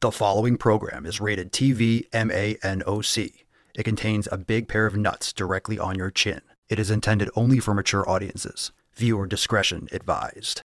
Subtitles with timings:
[0.00, 3.32] The following program is rated TV MANOC.
[3.74, 6.40] It contains a big pair of nuts directly on your chin.
[6.68, 8.70] It is intended only for mature audiences.
[8.94, 10.62] Viewer discretion advised.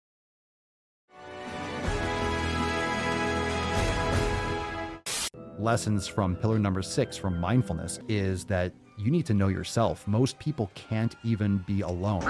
[5.59, 10.09] Lessons from pillar number six from mindfulness is that you need to know yourself.
[10.09, 12.25] Most people can't even be alone.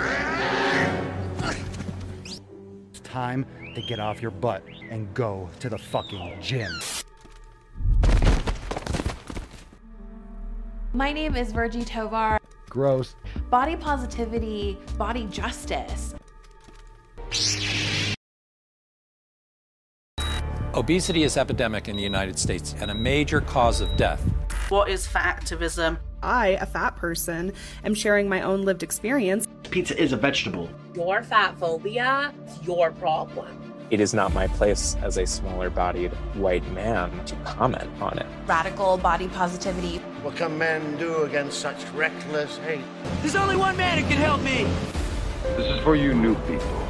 [3.09, 6.71] It's time to get off your butt and go to the fucking gym.
[10.93, 12.39] My name is Virgie Tovar.
[12.69, 13.15] Gross.
[13.49, 16.15] Body positivity, body justice.
[20.75, 24.23] Obesity is epidemic in the United States and a major cause of death.
[24.69, 25.99] What is fat activism?
[26.23, 29.48] I, a fat person, am sharing my own lived experience.
[29.71, 30.69] Pizza is a vegetable.
[30.95, 33.75] Your fat phobia is your problem.
[33.91, 38.27] It is not my place as a smaller bodied white man to comment on it.
[38.47, 39.99] Radical body positivity.
[40.23, 42.85] What can men do against such reckless hate?
[43.21, 44.67] There's only one man who can help me.
[45.57, 46.89] This is for you new people.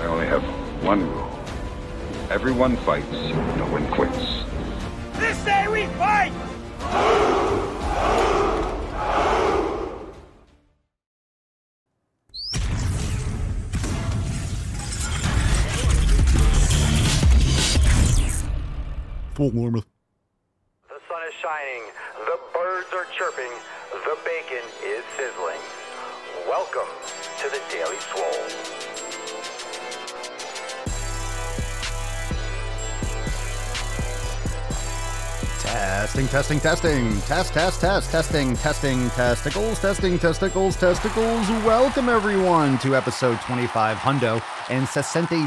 [0.00, 0.42] I only have
[0.84, 1.38] one rule.
[2.30, 4.44] Everyone fights, no one quits.
[5.18, 6.32] This day we fight!
[19.38, 19.78] Full Norma.
[20.88, 21.84] The sun is shining,
[22.26, 23.52] the birds are chirping,
[23.92, 25.60] the bacon is sizzling.
[26.48, 26.88] Welcome
[27.38, 28.48] to the Daily Swole.
[35.60, 37.20] Testing, testing, testing.
[37.20, 38.10] Test, test, test.
[38.10, 39.78] Testing, testing, testicles.
[39.78, 41.48] Testing, testicles, testicles.
[41.64, 45.46] Welcome, everyone, to episode 25 Hundo and 67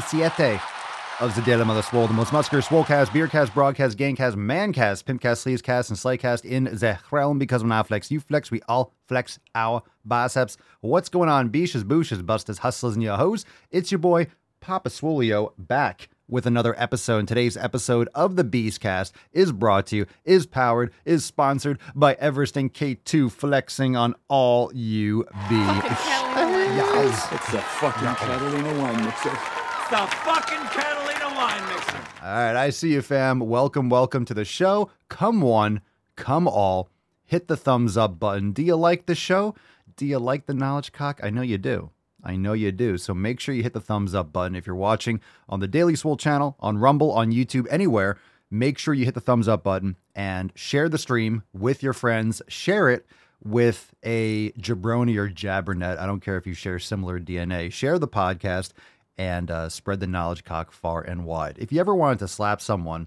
[1.22, 5.88] of the Daily Mother Swole, the most muscular Swolecast, Beercast, Broadcast, Gangcast, Mancast, Pimpcast, Sleevescast,
[5.88, 7.38] and Slaycast in the realm.
[7.38, 10.56] Because when I flex, you flex, we all flex our biceps.
[10.80, 13.44] What's going on, beaches, booshes, busters, hustlers, and your hoes?
[13.70, 14.26] It's your boy,
[14.58, 17.18] Papa Swolio, back with another episode.
[17.20, 22.14] And today's episode of the Beastcast is brought to you, is powered, is sponsored by
[22.14, 25.54] Everest and K2 flexing on all you B.
[25.54, 27.28] Yes.
[27.32, 29.28] It's the fucking Catalina wine mixer.
[29.28, 31.01] It's the fucking Catalina
[31.42, 31.96] wine mixer.
[32.22, 33.40] All right, I see you, fam.
[33.40, 34.90] Welcome, welcome to the show.
[35.08, 35.80] Come one,
[36.14, 36.88] come all.
[37.24, 38.52] Hit the thumbs up button.
[38.52, 39.56] Do you like the show?
[39.96, 41.18] Do you like the knowledge cock?
[41.20, 41.90] I know you do.
[42.22, 42.96] I know you do.
[42.96, 45.96] So make sure you hit the thumbs up button if you're watching on the Daily
[45.96, 48.18] Swole channel, on Rumble, on YouTube, anywhere.
[48.48, 52.40] Make sure you hit the thumbs up button and share the stream with your friends.
[52.46, 53.04] Share it
[53.42, 55.98] with a jabroni or jabbernet.
[55.98, 57.72] I don't care if you share similar DNA.
[57.72, 58.72] Share the podcast
[59.22, 61.56] and uh, spread the knowledge cock far and wide.
[61.56, 63.06] If you ever wanted to slap someone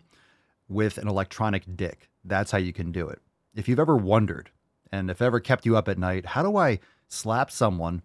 [0.70, 3.22] with an electronic dick, that's how you can do it.
[3.54, 4.50] If you've ever wondered,
[4.94, 8.02] and if ever kept you up at night, how do I slap someone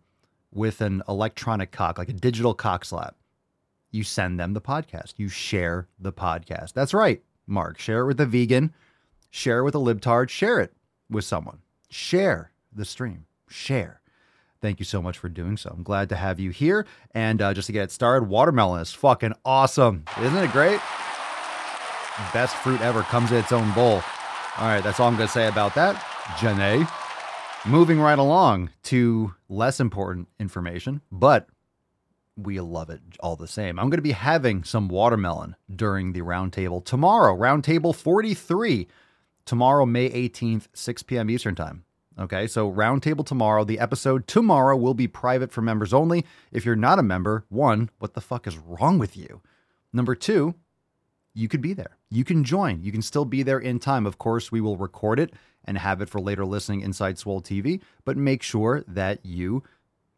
[0.53, 3.15] with an electronic cock, like a digital cock slap?
[3.93, 5.15] You send them the podcast.
[5.17, 6.73] You share the podcast.
[6.73, 7.79] That's right, Mark.
[7.79, 8.75] Share it with a vegan,
[9.31, 10.73] share it with a libtard, share it
[11.09, 11.59] with someone.
[11.89, 13.27] Share the stream.
[13.49, 14.00] Share.
[14.61, 15.71] Thank you so much for doing so.
[15.75, 16.87] I'm glad to have you here.
[17.13, 20.05] And uh, just to get it started, watermelon is fucking awesome.
[20.21, 20.81] Isn't it great?
[22.35, 24.03] Best fruit ever comes in its own bowl.
[24.59, 25.97] All right, that's all I'm going to say about that.
[26.37, 26.89] Janae.
[27.67, 31.47] Moving right along to less important information, but
[32.37, 33.79] we love it all the same.
[33.79, 38.89] I'm going to be having some watermelon during the roundtable tomorrow, roundtable 43,
[39.45, 41.29] tomorrow, May 18th, 6 p.m.
[41.31, 41.85] Eastern Time.
[42.21, 43.65] Okay, so roundtable tomorrow.
[43.65, 46.27] The episode tomorrow will be private for members only.
[46.53, 49.41] If you're not a member, one, what the fuck is wrong with you?
[49.91, 50.55] Number two,
[51.33, 51.97] you could be there.
[52.11, 52.83] You can join.
[52.83, 54.05] You can still be there in time.
[54.05, 55.33] Of course, we will record it
[55.65, 59.63] and have it for later listening inside Swole TV, but make sure that you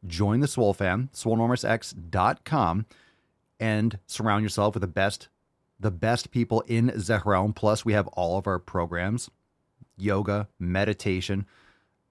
[0.05, 2.87] join the Swole fam, swolenormousx.com,
[3.61, 5.29] and surround yourself with the best
[5.79, 7.53] the best people in the.
[7.53, 9.31] Plus, we have all of our programs,
[9.97, 11.45] yoga, meditation,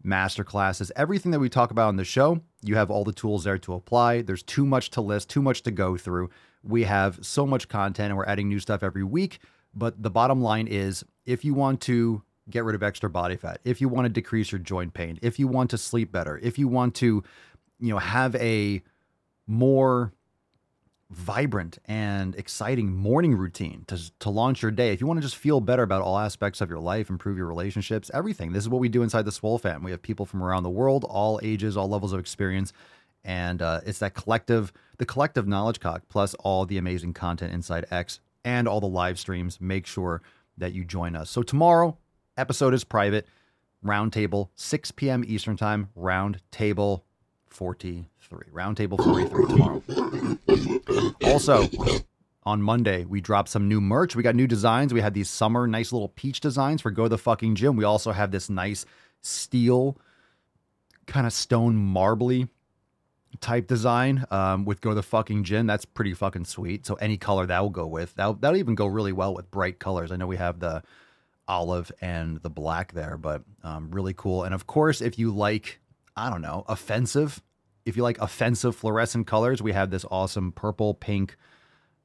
[0.04, 2.42] master classes, everything that we talk about on the show.
[2.62, 4.22] You have all the tools there to apply.
[4.22, 6.30] There's too much to list, too much to go through.
[6.64, 9.40] We have so much content and we're adding new stuff every week.
[9.74, 13.60] But the bottom line is if you want to get rid of extra body fat,
[13.64, 16.60] if you want to decrease your joint pain, if you want to sleep better, if
[16.60, 17.24] you want to,
[17.80, 18.82] you know, have a
[19.48, 20.14] more
[21.12, 24.94] vibrant and exciting morning routine to, to launch your day.
[24.94, 27.48] If you want to just feel better about all aspects of your life, improve your
[27.48, 28.54] relationships, everything.
[28.54, 29.84] This is what we do inside the Swole Fam.
[29.84, 32.72] We have people from around the world, all ages, all levels of experience.
[33.26, 37.86] And uh, it's that collective, the collective knowledge cock plus all the amazing content inside
[37.92, 39.60] X and all the live streams.
[39.60, 40.22] Make sure
[40.58, 41.30] that you join us.
[41.30, 41.98] So tomorrow,
[42.38, 43.28] episode is private.
[43.86, 45.24] Roundtable, 6 p.m.
[45.28, 45.90] Eastern Time.
[45.98, 47.02] Roundtable
[47.54, 48.48] 43.
[48.54, 49.84] Roundtable 43 tomorrow.
[51.24, 51.68] Also,
[52.44, 54.16] on Monday, we dropped some new merch.
[54.16, 54.94] We got new designs.
[54.94, 57.76] We had these summer nice little peach designs for Go the Fucking Gym.
[57.76, 58.86] We also have this nice
[59.22, 59.98] steel,
[61.06, 62.48] kind of stone marbly
[63.40, 65.68] type design um, with Go the Fucking Gym.
[65.68, 66.86] That's pretty fucking sweet.
[66.86, 68.14] So any color that will go with.
[68.16, 70.12] That'll, that'll even go really well with bright colors.
[70.12, 70.84] I know we have the
[71.48, 74.44] olive and the black there, but um, really cool.
[74.44, 75.81] And of course, if you like,
[76.16, 77.42] I don't know, offensive,
[77.86, 81.36] if you like offensive fluorescent colors, we have this awesome purple, pink,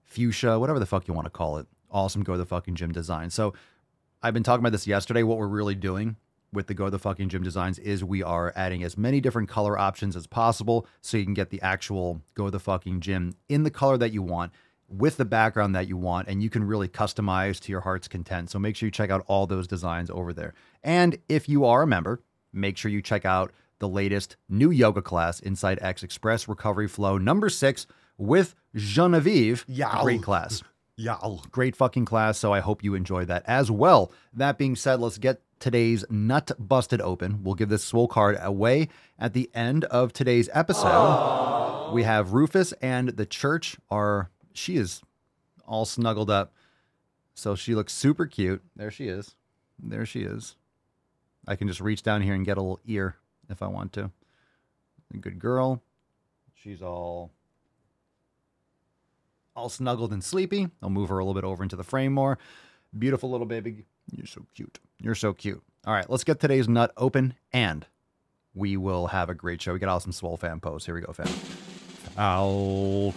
[0.04, 1.66] fuchsia, whatever the fuck you want to call it.
[1.90, 3.30] Awesome Go to the Fucking Gym design.
[3.30, 3.54] So
[4.22, 5.22] I've been talking about this yesterday.
[5.22, 6.16] What we're really doing
[6.52, 9.48] with the Go to the Fucking Gym designs is we are adding as many different
[9.48, 13.34] color options as possible so you can get the actual Go to the Fucking Gym
[13.48, 14.52] in the color that you want
[14.88, 18.50] with the background that you want and you can really customize to your heart's content.
[18.50, 20.54] So make sure you check out all those designs over there.
[20.82, 22.22] And if you are a member,
[22.52, 27.18] make sure you check out the latest new yoga class inside X Express Recovery Flow
[27.18, 27.86] number 6
[28.18, 29.64] with Genevieve.
[29.68, 30.02] Yeah.
[30.02, 30.62] Great class.
[30.98, 31.18] Yeah.
[31.50, 32.38] Great fucking class.
[32.38, 34.10] So I hope you enjoy that as well.
[34.32, 37.44] That being said, let's get today's nut busted open.
[37.44, 38.88] We'll give this swole card away
[39.18, 41.90] at the end of today's episode.
[41.92, 45.02] We have Rufus and the church are she is
[45.66, 46.54] all snuggled up.
[47.34, 48.62] So she looks super cute.
[48.74, 49.34] There she is.
[49.78, 50.56] There she is.
[51.46, 53.16] I can just reach down here and get a little ear
[53.48, 54.10] if I want to.
[55.14, 55.82] A good girl.
[56.54, 57.30] She's all
[59.54, 60.68] all snuggled and sleepy.
[60.82, 62.38] I'll move her a little bit over into the frame more.
[62.96, 63.86] Beautiful little baby.
[64.14, 64.78] You're so cute.
[65.00, 65.62] You're so cute.
[65.86, 67.86] All right, let's get today's nut open and
[68.54, 69.72] we will have a great show.
[69.72, 70.86] We got awesome swole fan posts.
[70.86, 71.26] Here we go, fam.
[72.16, 73.14] Falk.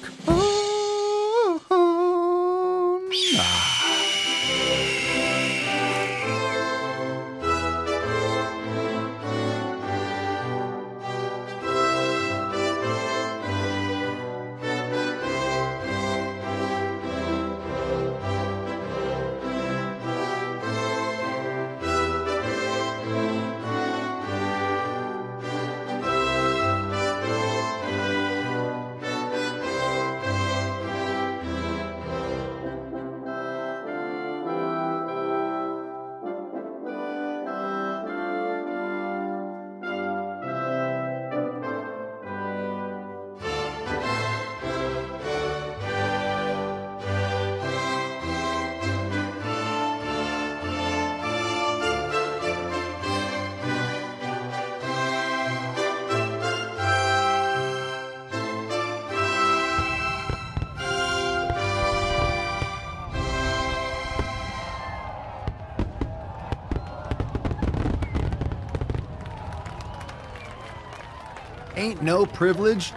[71.80, 72.92] Ain't no privilege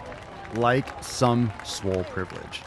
[0.55, 2.61] like some swole privilege.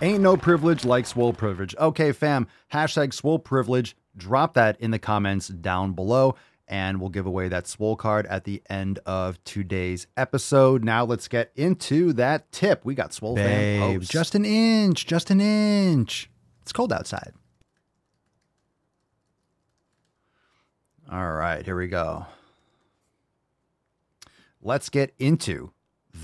[0.00, 1.76] Ain't no privilege like swole privilege.
[1.76, 3.96] Okay, fam, hashtag swole privilege.
[4.16, 6.34] Drop that in the comments down below,
[6.66, 10.82] and we'll give away that swole card at the end of today's episode.
[10.82, 12.84] Now let's get into that tip.
[12.84, 14.10] We got swole oh, Babe, posts.
[14.10, 16.28] just an inch, just an inch.
[16.62, 17.34] It's cold outside.
[21.08, 22.26] All right, here we go.
[24.64, 25.72] Let's get into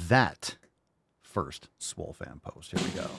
[0.09, 0.59] that
[1.23, 2.71] first Swole fan post.
[2.71, 3.11] Here we go.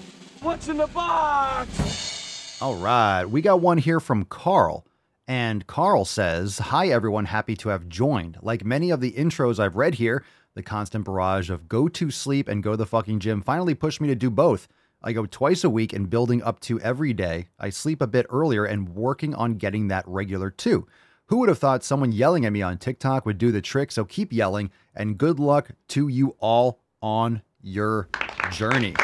[0.41, 2.61] What's in the box?
[2.61, 4.85] All right, we got one here from Carl.
[5.27, 7.25] And Carl says, Hi, everyone.
[7.25, 8.38] Happy to have joined.
[8.41, 10.23] Like many of the intros I've read here,
[10.55, 13.99] the constant barrage of go to sleep and go to the fucking gym finally pushed
[13.99, 14.69] me to do both.
[15.03, 17.47] I go twice a week and building up to every day.
[17.59, 20.88] I sleep a bit earlier and working on getting that regular too.
[21.29, 23.91] Who would have thought someone yelling at me on TikTok would do the trick?
[23.91, 28.09] So keep yelling and good luck to you all on your
[28.51, 28.95] journey.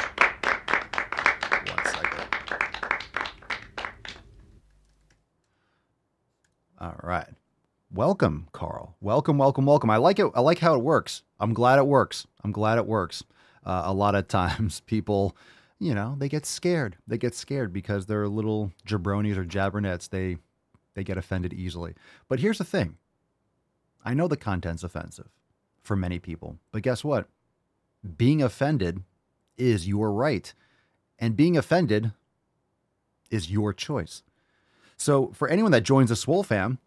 [1.68, 2.24] One second.
[6.82, 7.28] All right.
[7.92, 8.96] Welcome, Carl.
[9.02, 9.92] Welcome, welcome, welcome.
[9.92, 10.32] I like it.
[10.34, 11.22] I like how it works.
[11.40, 12.26] I'm glad it works.
[12.44, 13.24] I'm glad it works.
[13.64, 15.38] Uh, a lot of times people,
[15.78, 16.98] you know, they get scared.
[17.06, 20.10] They get scared because they're little jabronis or jabbernets.
[20.10, 20.38] They
[20.96, 21.94] they get offended easily.
[22.28, 22.98] But here's the thing.
[24.04, 25.30] I know the content's offensive
[25.84, 27.28] for many people, but guess what?
[28.18, 29.04] Being offended
[29.58, 30.54] is your right.
[31.20, 32.12] And being offended
[33.32, 34.24] is your choice.
[34.98, 36.80] So for anyone that joins the Swole fam,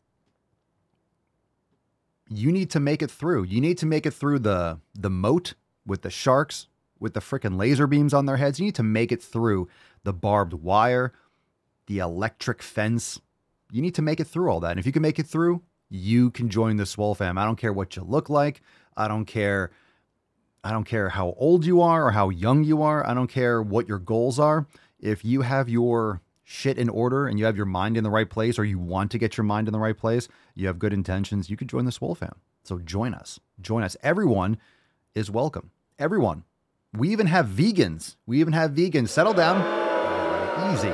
[2.28, 3.44] you need to make it through.
[3.44, 5.54] You need to make it through the the moat
[5.86, 6.66] with the sharks,
[7.00, 8.58] with the freaking laser beams on their heads.
[8.58, 9.68] You need to make it through
[10.04, 11.12] the barbed wire,
[11.86, 13.20] the electric fence.
[13.70, 14.72] You need to make it through all that.
[14.72, 17.38] And if you can make it through, you can join the Swole fam.
[17.38, 18.62] I don't care what you look like.
[18.96, 19.70] I don't care.
[20.64, 23.06] I don't care how old you are or how young you are.
[23.06, 24.66] I don't care what your goals are.
[24.98, 28.28] If you have your shit in order and you have your mind in the right
[28.28, 30.92] place or you want to get your mind in the right place, you have good
[30.92, 32.34] intentions, you can join the Swole fam.
[32.64, 33.38] So join us.
[33.60, 33.96] Join us.
[34.02, 34.58] Everyone
[35.14, 35.70] is welcome.
[35.98, 36.44] Everyone.
[36.92, 38.16] We even have vegans.
[38.26, 39.08] We even have vegans.
[39.08, 39.62] Settle down.
[40.74, 40.92] Easy.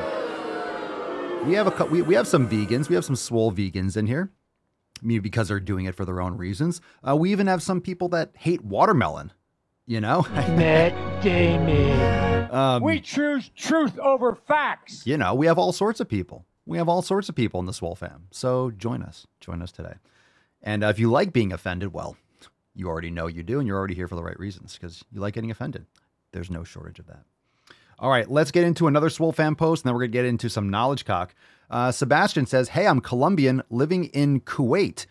[1.47, 2.89] We have a we, we have some vegans.
[2.89, 4.31] We have some swole vegans in here.
[5.03, 6.81] Maybe because they're doing it for their own reasons.
[7.07, 9.33] Uh, we even have some people that hate watermelon.
[9.87, 12.51] You know, Matt Damon.
[12.51, 15.07] Um, we choose truth over facts.
[15.07, 16.47] You know, we have all sorts of people.
[16.65, 18.29] We have all sorts of people in the Swole fam.
[18.31, 19.27] So join us.
[19.41, 19.95] Join us today.
[20.63, 22.17] And uh, if you like being offended, well,
[22.75, 25.21] you already know you do, and you're already here for the right reasons because you
[25.21, 25.85] like getting offended.
[26.33, 27.25] There's no shortage of that.
[28.05, 30.25] All right, let's get into another Swole fan post, and then we're going to get
[30.27, 31.35] into some knowledge cock.
[31.71, 35.07] Uh, Sebastian says, Hey, I'm Colombian living in Kuwait.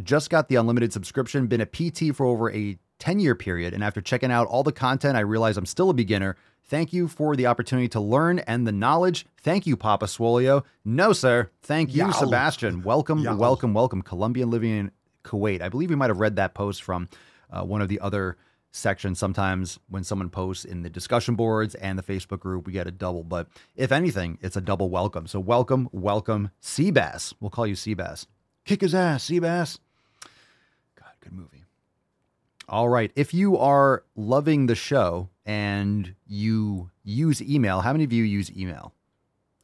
[0.00, 3.82] Just got the unlimited subscription, been a PT for over a 10 year period, and
[3.82, 6.36] after checking out all the content, I realize I'm still a beginner.
[6.62, 9.26] Thank you for the opportunity to learn and the knowledge.
[9.42, 10.62] Thank you, Papa Swolio.
[10.84, 11.50] No, sir.
[11.62, 12.12] Thank you, Yow.
[12.12, 12.82] Sebastian.
[12.82, 13.34] Welcome, Yow.
[13.34, 14.02] welcome, welcome.
[14.02, 14.90] Colombian living in
[15.24, 15.62] Kuwait.
[15.62, 17.08] I believe we might have read that post from
[17.50, 18.36] uh, one of the other
[18.72, 19.18] sections.
[19.18, 22.92] Sometimes when someone posts in the discussion boards and the Facebook group, we get a
[22.92, 23.24] double.
[23.24, 25.26] But if anything, it's a double welcome.
[25.26, 27.34] So welcome, welcome, Seabass.
[27.40, 28.26] We'll call you Seabass.
[28.64, 29.78] Kick his ass, Seabass.
[30.96, 31.64] God, good movie.
[32.68, 33.10] All right.
[33.16, 38.50] If you are loving the show and you use email, how many of you use
[38.56, 38.94] email?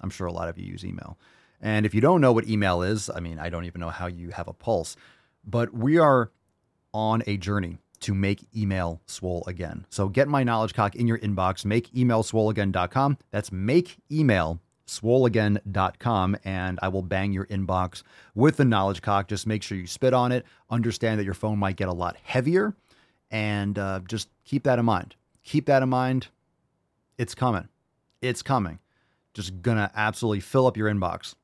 [0.01, 1.17] I'm sure a lot of you use email.
[1.61, 4.07] And if you don't know what email is, I mean, I don't even know how
[4.09, 4.97] you have a pulse,
[5.45, 6.31] but we are
[6.93, 9.87] on a journey to make email swole again.
[9.91, 13.19] So get my knowledge cock in your inbox, make email swoleagain.com.
[13.31, 18.03] That's make email swoleagain.com and I will bang your inbox
[18.35, 19.29] with the knowledge cock.
[19.29, 20.47] Just make sure you spit on it.
[20.71, 22.75] Understand that your phone might get a lot heavier
[23.31, 25.17] and uh, just keep that in mind.
[25.43, 26.29] Keep that in mind.
[27.19, 27.69] It's coming.
[28.21, 28.79] It's coming.
[29.35, 31.35] Just gonna absolutely fill up your inbox.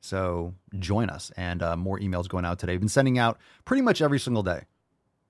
[0.00, 2.72] So join us, and uh, more emails going out today.
[2.72, 4.62] I've been sending out pretty much every single day.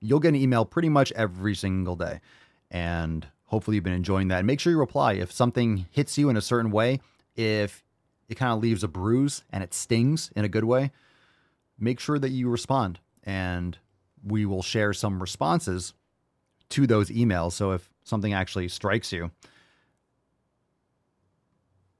[0.03, 2.19] You'll get an email pretty much every single day,
[2.69, 4.43] and hopefully you've been enjoying that.
[4.43, 6.99] make sure you reply if something hits you in a certain way.
[7.37, 7.83] If
[8.27, 10.91] it kind of leaves a bruise and it stings in a good way,
[11.79, 13.77] make sure that you respond, and
[14.21, 15.93] we will share some responses
[16.69, 17.53] to those emails.
[17.53, 19.31] So if something actually strikes you,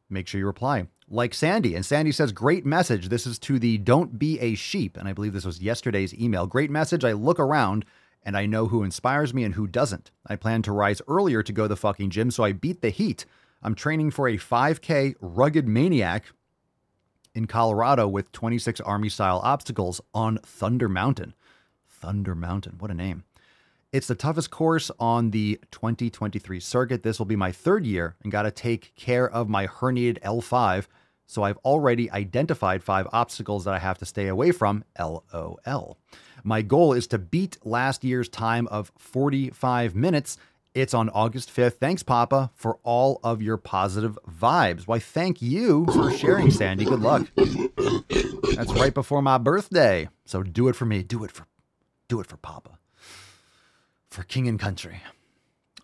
[0.10, 0.88] make sure you reply.
[1.10, 1.76] Like Sandy.
[1.76, 3.10] And Sandy says, Great message.
[3.10, 4.98] This is to the Don't Be a Sheep.
[4.98, 6.48] And I believe this was yesterday's email.
[6.48, 7.04] Great message.
[7.04, 7.86] I look around
[8.26, 10.12] and I know who inspires me and who doesn't.
[10.26, 12.90] I plan to rise earlier to go to the fucking gym, so I beat the
[12.90, 13.26] heat.
[13.62, 16.26] I'm training for a 5K rugged maniac
[17.36, 21.34] in Colorado with 26 Army style obstacles on Thunder Mountain.
[21.88, 22.76] Thunder Mountain.
[22.80, 23.24] What a name.
[23.94, 27.04] It's the toughest course on the 2023 circuit.
[27.04, 30.88] This will be my third year and got to take care of my herniated L5.
[31.28, 34.84] So I've already identified five obstacles that I have to stay away from.
[35.00, 36.00] LOL.
[36.44, 40.38] My goal is to beat last year's time of 45 minutes.
[40.74, 41.74] It's on August 5th.
[41.74, 44.88] Thanks, Papa, for all of your positive vibes.
[44.88, 46.86] Why, thank you for sharing, Sandy.
[46.86, 47.28] Good luck.
[47.36, 50.10] That's right before my birthday.
[50.26, 51.04] So do it for me.
[51.04, 51.46] Do it for
[52.08, 52.80] do it for Papa.
[54.14, 55.02] For king and country.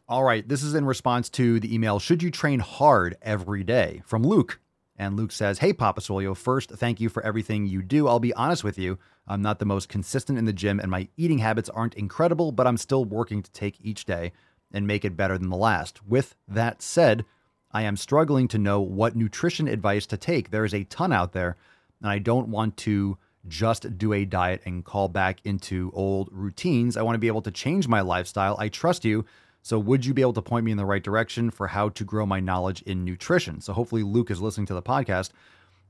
[0.07, 4.03] All right, this is in response to the email Should you train hard every day?
[4.05, 4.59] from Luke.
[4.95, 8.07] And Luke says, Hey, Papa Swolio, first, thank you for everything you do.
[8.07, 11.07] I'll be honest with you, I'm not the most consistent in the gym, and my
[11.17, 14.31] eating habits aren't incredible, but I'm still working to take each day
[14.71, 16.05] and make it better than the last.
[16.05, 17.25] With that said,
[17.71, 20.51] I am struggling to know what nutrition advice to take.
[20.51, 21.57] There is a ton out there,
[21.99, 23.17] and I don't want to
[23.49, 26.95] just do a diet and call back into old routines.
[26.95, 28.55] I want to be able to change my lifestyle.
[28.59, 29.25] I trust you.
[29.61, 32.03] So, would you be able to point me in the right direction for how to
[32.05, 33.59] grow my knowledge in nutrition?
[33.59, 35.31] So, hopefully, Luke is listening to the podcast.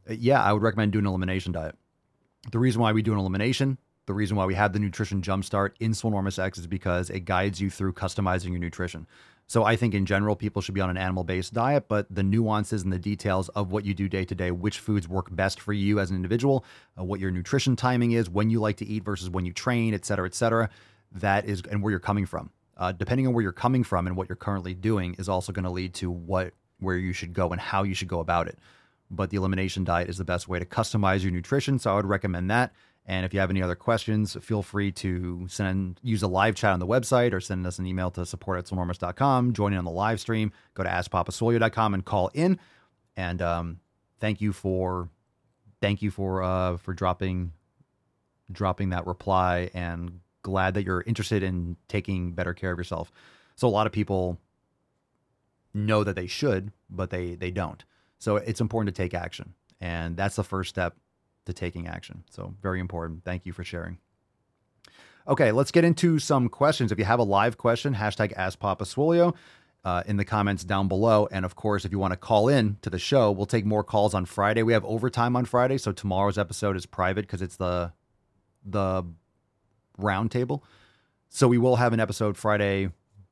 [0.10, 1.76] Uh, Yeah, I would recommend doing an elimination diet.
[2.52, 5.74] The reason why we do an elimination, the reason why we have the nutrition jumpstart
[5.80, 9.06] in Swolenormous X is because it guides you through customizing your nutrition.
[9.50, 12.22] So I think in general, people should be on an animal based diet, but the
[12.22, 15.60] nuances and the details of what you do day to day, which foods work best
[15.60, 16.64] for you as an individual,
[17.00, 19.96] uh, what your nutrition timing is, when you like to eat versus when you train,
[19.96, 20.70] et cetera, et cetera,
[21.12, 22.52] that is, and where you're coming from.
[22.78, 25.66] Uh, depending on where you're coming from and what you're currently doing is also going
[25.66, 28.60] to lead to what where you should go and how you should go about it.
[29.10, 32.06] But the elimination diet is the best way to customize your nutrition, so I would
[32.06, 32.72] recommend that.
[33.10, 36.74] And if you have any other questions, feel free to send use a live chat
[36.74, 39.54] on the website or send us an email to support at swolenormous.com.
[39.54, 40.52] Join in on the live stream.
[40.76, 42.60] Go to askpapaswolio.com and call in.
[43.18, 43.80] And um,
[44.20, 45.10] thank you for
[45.82, 47.52] thank you for uh for dropping
[48.52, 53.12] dropping that reply and glad that you're interested in taking better care of yourself.
[53.56, 54.38] So a lot of people
[55.74, 57.84] know that they should, but they they don't.
[58.20, 60.96] So it's important to take action, and that's the first step
[61.50, 62.24] to taking action.
[62.30, 63.26] So very important.
[63.26, 63.98] Thank you for sharing.
[65.28, 66.92] Okay, let's get into some questions.
[66.92, 69.36] If you have a live question, hashtag Ask Papa Swolio
[69.86, 71.28] uh, in the comments down below.
[71.32, 73.84] And of course, if you want to call in to the show, we'll take more
[73.84, 74.64] calls on Friday.
[74.64, 77.94] We have overtime on Friday, so tomorrow's episode is private because it's the
[78.66, 79.04] the
[80.00, 80.64] roundtable.
[81.30, 82.90] So we will have an episode Friday,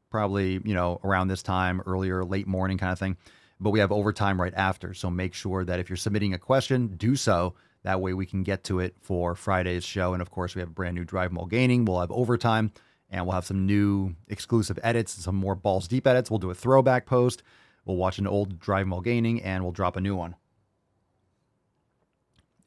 [0.10, 3.18] probably you know around this time, earlier, late morning kind of thing.
[3.60, 4.94] But we have overtime right after.
[4.94, 7.56] So make sure that if you're submitting a question, do so
[7.88, 10.12] that way we can get to it for Friday's show.
[10.12, 11.86] And of course, we have a brand new Drive Gaining.
[11.86, 12.74] We'll have overtime
[13.10, 16.30] and we'll have some new exclusive edits, and some more balls deep edits.
[16.30, 17.44] We'll do a throwback post.
[17.86, 20.36] We'll watch an old Drive Gaining and we'll drop a new one.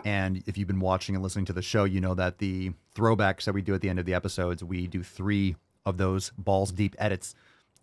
[0.06, 3.44] And if you've been watching and listening to the show, you know that the throwbacks
[3.44, 6.72] that we do at the end of the episodes, we do three of those balls
[6.72, 7.34] deep edits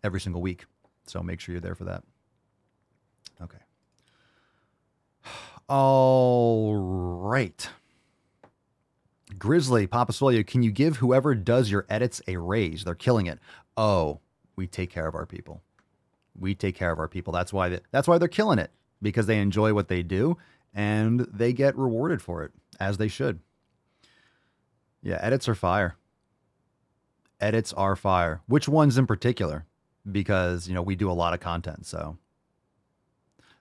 [0.04, 0.66] every single week.
[1.06, 2.04] So make sure you're there for that.
[3.40, 3.60] Okay.
[5.70, 7.70] All right.
[9.38, 12.84] Grizzly, Papa Swolio, can you give whoever does your edits a raise?
[12.84, 13.40] They're killing it.
[13.76, 14.20] Oh,
[14.56, 15.62] we take care of our people.
[16.40, 17.34] We take care of our people.
[17.34, 18.72] That's why they, that's why they're killing it
[19.02, 20.38] because they enjoy what they do
[20.74, 23.40] and they get rewarded for it as they should.
[25.04, 25.96] Yeah, edits are fire.
[27.40, 28.42] Edits are fire.
[28.48, 29.66] Which ones in particular?
[30.10, 32.18] Because, you know, we do a lot of content, so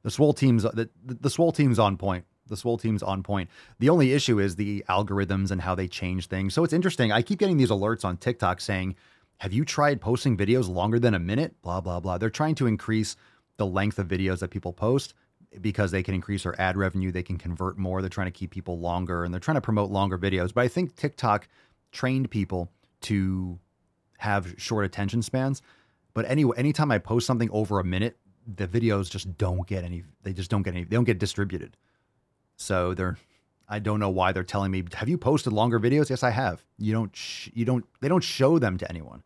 [0.07, 2.25] the Swole team's the, the Swole team's on point.
[2.47, 3.51] The Swole team's on point.
[3.81, 6.55] The only issue is the algorithms and how they change things.
[6.55, 7.11] So it's interesting.
[7.11, 8.95] I keep getting these alerts on TikTok saying,
[9.39, 12.19] "Have you tried posting videos longer than a minute?" Blah blah blah.
[12.19, 13.17] They're trying to increase
[13.57, 15.13] the length of videos that people post
[15.61, 18.01] because they can increase their ad revenue, they can convert more.
[18.01, 20.55] They're trying to keep people longer and they're trying to promote longer videos.
[20.55, 21.49] But I think TikTok
[21.91, 23.59] trained people to
[24.19, 25.63] have short attention spans.
[26.15, 30.05] But anyway, anytime I post something over a minute, the videos just don't get any
[30.23, 31.77] they just don't get any they don't get distributed.
[32.57, 33.19] So they're
[33.69, 36.09] i don't know why they're telling me have you posted longer videos?
[36.11, 36.63] Yes i have.
[36.79, 39.23] You don't sh- you don't they don't show them to anyone.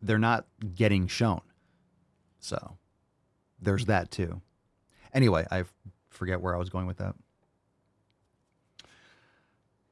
[0.00, 1.40] They're not getting shown.
[2.38, 2.76] So
[3.60, 4.40] there's that too.
[5.12, 5.64] Anyway i
[6.10, 7.14] forget where i was going with that.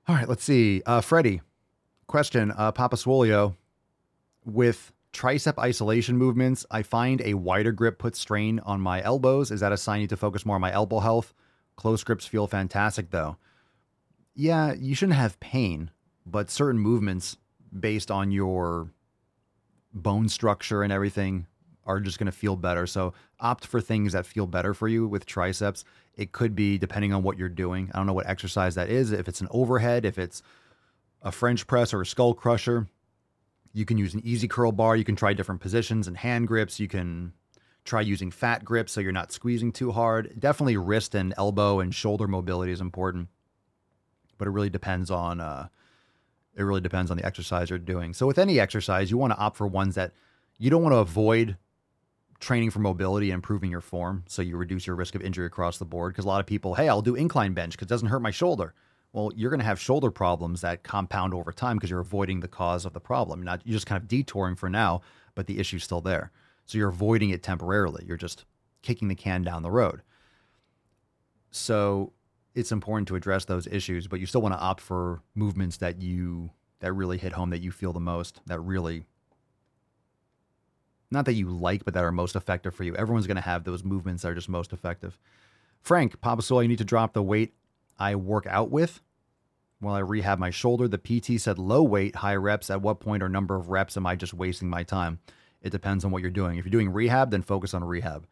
[0.06, 0.82] All right let's see.
[0.86, 1.40] Uh freddie
[2.06, 3.56] question uh papa swolio
[4.44, 9.50] with tricep isolation movements, I find a wider grip puts strain on my elbows.
[9.50, 11.32] Is that a sign you need to focus more on my elbow health?
[11.76, 13.36] Close grips feel fantastic though.
[14.34, 15.90] Yeah, you shouldn't have pain,
[16.26, 17.36] but certain movements
[17.78, 18.90] based on your
[19.92, 21.46] bone structure and everything
[21.86, 22.86] are just going to feel better.
[22.86, 25.84] So opt for things that feel better for you with triceps.
[26.16, 27.90] It could be depending on what you're doing.
[27.94, 29.12] I don't know what exercise that is.
[29.12, 30.42] If it's an overhead, if it's
[31.22, 32.88] a French press or a skull crusher,
[33.74, 34.96] you can use an easy curl bar.
[34.96, 36.80] You can try different positions and hand grips.
[36.80, 37.34] You can
[37.84, 40.32] try using fat grips so you're not squeezing too hard.
[40.38, 43.28] Definitely wrist and elbow and shoulder mobility is important,
[44.38, 45.68] but it really depends on uh,
[46.56, 48.14] it really depends on the exercise you're doing.
[48.14, 50.12] So with any exercise, you want to opt for ones that
[50.56, 51.56] you don't want to avoid
[52.38, 55.78] training for mobility and improving your form so you reduce your risk of injury across
[55.78, 58.08] the board because a lot of people hey i'll do incline bench because it doesn't
[58.08, 58.74] hurt my shoulder
[59.14, 62.48] well, you're going to have shoulder problems that compound over time because you're avoiding the
[62.48, 63.44] cause of the problem.
[63.44, 65.02] Not you're just kind of detouring for now,
[65.36, 66.32] but the issue's still there.
[66.66, 68.04] So you're avoiding it temporarily.
[68.08, 68.44] You're just
[68.82, 70.02] kicking the can down the road.
[71.52, 72.12] So
[72.56, 76.02] it's important to address those issues, but you still want to opt for movements that
[76.02, 76.50] you
[76.80, 79.04] that really hit home, that you feel the most, that really
[81.12, 82.96] not that you like, but that are most effective for you.
[82.96, 85.16] Everyone's going to have those movements that are just most effective.
[85.82, 87.54] Frank, Papa Soul, you need to drop the weight
[87.98, 89.00] I work out with
[89.80, 90.88] while I rehab my shoulder.
[90.88, 92.70] The PT said low weight, high reps.
[92.70, 95.20] At what point or number of reps am I just wasting my time?
[95.62, 96.58] It depends on what you're doing.
[96.58, 98.26] If you're doing rehab, then focus on rehab.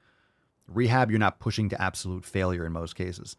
[0.69, 3.37] Rehab, you're not pushing to absolute failure in most cases.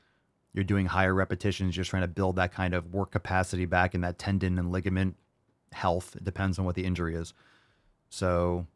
[0.53, 4.01] You're doing higher repetitions, just trying to build that kind of work capacity back in
[4.01, 5.15] that tendon and ligament
[5.71, 6.15] health.
[6.15, 7.33] It depends on what the injury is.
[8.09, 8.67] So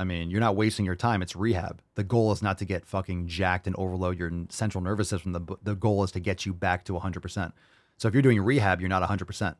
[0.00, 1.20] I mean, you're not wasting your time.
[1.20, 1.82] It's rehab.
[1.94, 5.32] The goal is not to get fucking jacked and overload your central nervous system.
[5.32, 7.52] The, the goal is to get you back to 100%.
[7.98, 9.56] So if you're doing rehab, you're not 100%.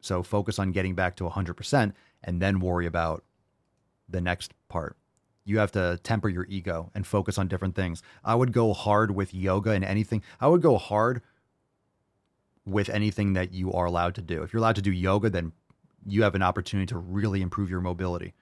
[0.00, 3.24] So focus on getting back to 100% and then worry about
[4.08, 4.96] the next part.
[5.44, 8.04] You have to temper your ego and focus on different things.
[8.24, 10.22] I would go hard with yoga and anything.
[10.40, 11.22] I would go hard
[12.64, 14.44] with anything that you are allowed to do.
[14.44, 15.50] If you're allowed to do yoga, then
[16.06, 18.32] you have an opportunity to really improve your mobility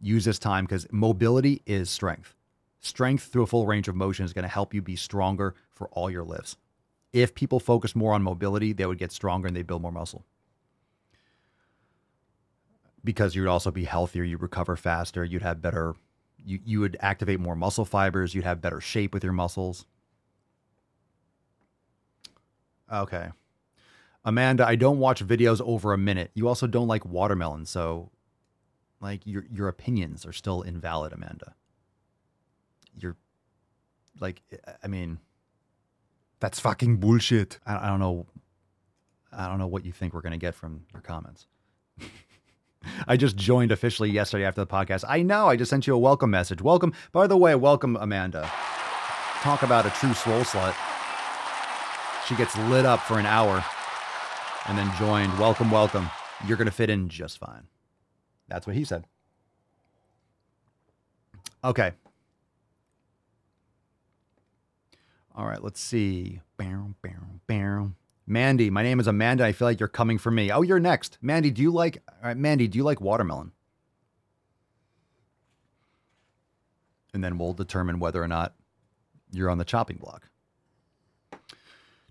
[0.00, 2.34] use this time because mobility is strength.
[2.80, 5.88] Strength through a full range of motion is going to help you be stronger for
[5.88, 6.56] all your lifts.
[7.12, 10.24] If people focus more on mobility, they would get stronger and they build more muscle.
[13.02, 15.94] Because you'd also be healthier, you'd recover faster, you'd have better,
[16.44, 19.86] you, you would activate more muscle fibers, you'd have better shape with your muscles.
[22.92, 23.30] Okay.
[24.24, 26.32] Amanda, I don't watch videos over a minute.
[26.34, 28.10] You also don't like watermelon, so
[29.00, 31.54] like your your opinions are still invalid, Amanda.
[32.98, 33.16] You're
[34.20, 34.42] like
[34.82, 35.18] I mean
[36.40, 37.58] that's fucking bullshit.
[37.66, 38.26] I, I don't know
[39.32, 41.46] I don't know what you think we're going to get from your comments.
[43.08, 45.04] I just joined officially yesterday after the podcast.
[45.08, 45.48] I know.
[45.48, 46.62] I just sent you a welcome message.
[46.62, 46.92] Welcome.
[47.12, 48.50] By the way, welcome Amanda.
[49.40, 50.74] Talk about a true swole slut.
[52.26, 53.64] She gets lit up for an hour
[54.66, 55.38] and then joined.
[55.38, 56.08] Welcome, welcome.
[56.46, 57.68] You're going to fit in just fine.
[58.48, 59.04] That's what he said.
[61.64, 61.92] Okay.
[65.34, 66.40] All right, let's see.
[66.56, 67.96] Bam, bam, bam.
[68.26, 69.44] Mandy, my name is Amanda.
[69.44, 70.50] I feel like you're coming for me.
[70.50, 71.18] Oh, you're next.
[71.20, 73.52] Mandy, do you like all right, Mandy, do you like watermelon?
[77.14, 78.54] And then we'll determine whether or not
[79.30, 80.28] you're on the chopping block.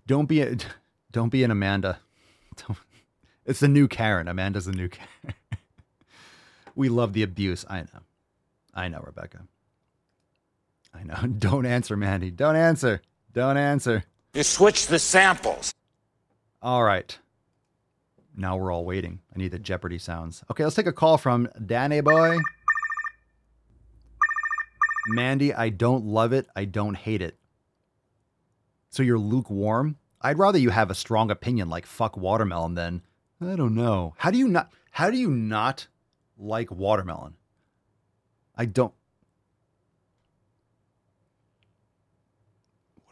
[0.06, 0.56] Don't be a,
[1.12, 1.98] don't be an Amanda.
[2.56, 2.78] Don't,
[3.44, 4.28] it's the new Karen.
[4.28, 5.34] Amanda's the new Karen.
[6.76, 7.64] We love the abuse.
[7.68, 8.02] I know.
[8.72, 9.40] I know, Rebecca.
[10.94, 11.16] I know.
[11.38, 12.30] Don't answer, Mandy.
[12.30, 13.02] Don't answer.
[13.32, 14.04] Don't answer.
[14.34, 15.74] You switch the samples.
[16.62, 17.18] All right.
[18.36, 19.20] Now we're all waiting.
[19.34, 20.44] I need the Jeopardy sounds.
[20.50, 22.38] Okay, let's take a call from Danny Boy.
[25.08, 26.46] Mandy, I don't love it.
[26.54, 27.38] I don't hate it.
[28.90, 29.96] So you're lukewarm?
[30.20, 33.02] I'd rather you have a strong opinion like fuck watermelon than
[33.40, 34.14] I don't know.
[34.18, 35.86] How do you not how do you not
[36.38, 37.34] like watermelon?
[38.56, 38.92] I don't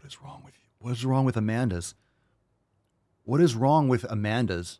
[0.04, 0.60] What is wrong with you?
[0.80, 1.94] What is wrong with Amanda's?
[3.24, 4.78] What is wrong with Amanda's?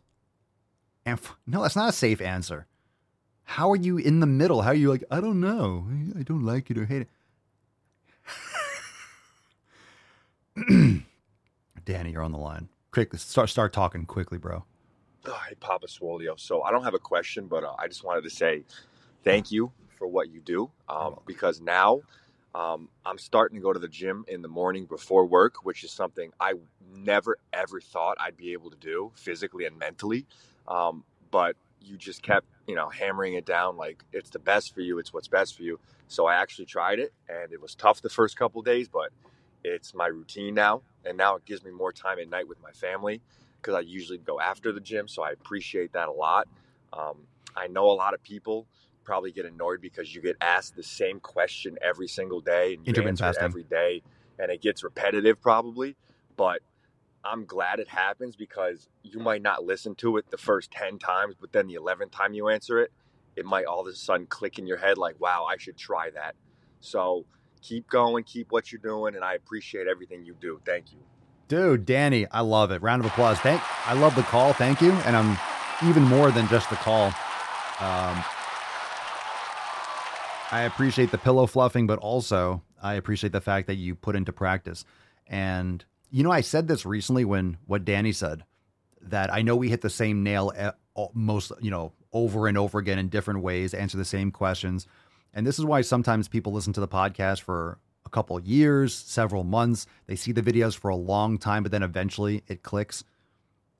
[1.03, 2.67] And f- no, that's not a safe answer.
[3.45, 4.61] How are you in the middle?
[4.61, 5.87] How are you like, I don't know.
[6.15, 7.07] I don't like it or hate
[10.57, 11.03] it.
[11.85, 12.69] Danny, you're on the line.
[12.91, 14.63] Quick, start start talking quickly, bro.
[15.27, 16.39] Oh, hey, Papa Swolio.
[16.39, 18.63] So I don't have a question, but uh, I just wanted to say
[19.23, 22.01] thank you for what you do um, because now
[22.53, 25.91] um, I'm starting to go to the gym in the morning before work, which is
[25.91, 26.53] something I
[26.93, 30.25] never ever thought I'd be able to do physically and mentally.
[30.67, 34.81] Um, but you just kept, you know, hammering it down like it's the best for
[34.81, 35.79] you, it's what's best for you.
[36.07, 39.11] So I actually tried it, and it was tough the first couple days, but
[39.63, 42.71] it's my routine now, and now it gives me more time at night with my
[42.71, 43.21] family
[43.65, 45.07] because I usually go after the gym.
[45.07, 46.47] So I appreciate that a lot.
[46.93, 47.17] Um,
[47.55, 48.67] I know a lot of people
[49.03, 52.89] probably get annoyed because you get asked the same question every single day and you
[52.89, 53.43] Intermittent answer fasting.
[53.43, 54.03] every day,
[54.37, 55.95] and it gets repetitive probably.
[56.37, 56.61] But
[57.23, 61.33] I'm glad it happens because you might not listen to it the first 10 times,
[61.39, 62.91] but then the 11th time you answer it,
[63.35, 66.11] it might all of a sudden click in your head like, wow, I should try
[66.11, 66.35] that.
[66.81, 67.25] So
[67.63, 70.61] keep going, keep what you're doing, and I appreciate everything you do.
[70.65, 70.99] Thank you.
[71.47, 72.81] Dude, Danny, I love it.
[72.81, 73.39] Round of applause.
[73.39, 74.53] Thank I love the call.
[74.53, 74.91] Thank you.
[74.91, 75.37] And I'm
[75.87, 77.07] even more than just the call.
[77.79, 78.23] Um,
[80.51, 84.31] I appreciate the pillow fluffing, but also I appreciate the fact that you put into
[84.31, 84.85] practice.
[85.27, 88.43] And you know, I said this recently when what Danny said
[89.01, 90.51] that I know we hit the same nail
[91.13, 94.87] most, you know, over and over again in different ways, answer the same questions.
[95.33, 97.77] And this is why sometimes people listen to the podcast for
[98.15, 99.87] couple years, several months.
[100.07, 103.03] They see the videos for a long time, but then eventually it clicks.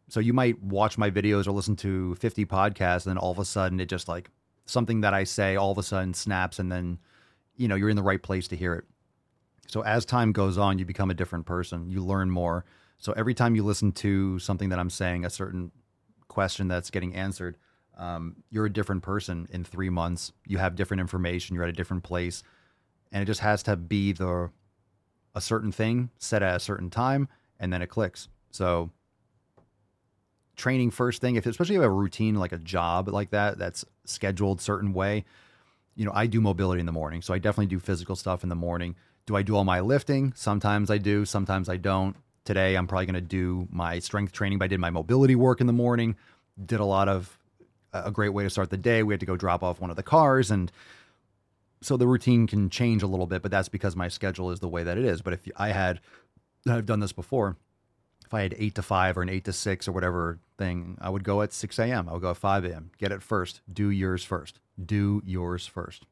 [0.10, 3.40] So you might watch my videos or listen to 50 podcasts, and then all of
[3.40, 4.30] a sudden it just like
[4.66, 7.00] something that I say all of a sudden snaps, and then
[7.56, 8.84] you know you're in the right place to hear it.
[9.68, 11.90] So as time goes on, you become a different person.
[11.90, 12.66] You learn more.
[12.98, 15.72] So every time you listen to something that I'm saying, a certain
[16.28, 17.56] question that's getting answered,
[17.98, 20.34] um, you're a different person in three months.
[20.46, 21.56] You have different information.
[21.56, 22.44] You're at a different place,
[23.12, 24.50] and it just has to be the
[25.34, 27.28] a certain thing set at a certain time,
[27.60, 28.30] and then it clicks.
[28.52, 28.92] So
[30.56, 33.58] training first thing, if especially if you have a routine like a job like that
[33.58, 35.26] that's scheduled certain way,
[35.96, 37.22] you know, I do mobility in the morning.
[37.22, 38.96] So I definitely do physical stuff in the morning.
[39.26, 40.34] Do I do all my lifting?
[40.36, 42.16] Sometimes I do, sometimes I don't.
[42.46, 45.62] Today I'm probably going to do my strength training, but I did my mobility work
[45.62, 46.16] in the morning.
[46.64, 47.38] Did a lot of
[47.92, 49.04] a great way to start the day.
[49.04, 50.72] We had to go drop off one of the cars and
[51.86, 54.68] so the routine can change a little bit, but that's because my schedule is the
[54.68, 55.22] way that it is.
[55.22, 56.02] But if I had
[56.68, 57.58] I've done this before,
[58.26, 61.10] if I had eight to five or an eight to six or whatever thing, I
[61.10, 62.10] would go at 6 a.m.
[62.10, 62.92] I would go at 5 a.m.
[62.98, 63.62] Get it first.
[63.72, 64.60] Do yours first.
[64.84, 66.06] Do yours first.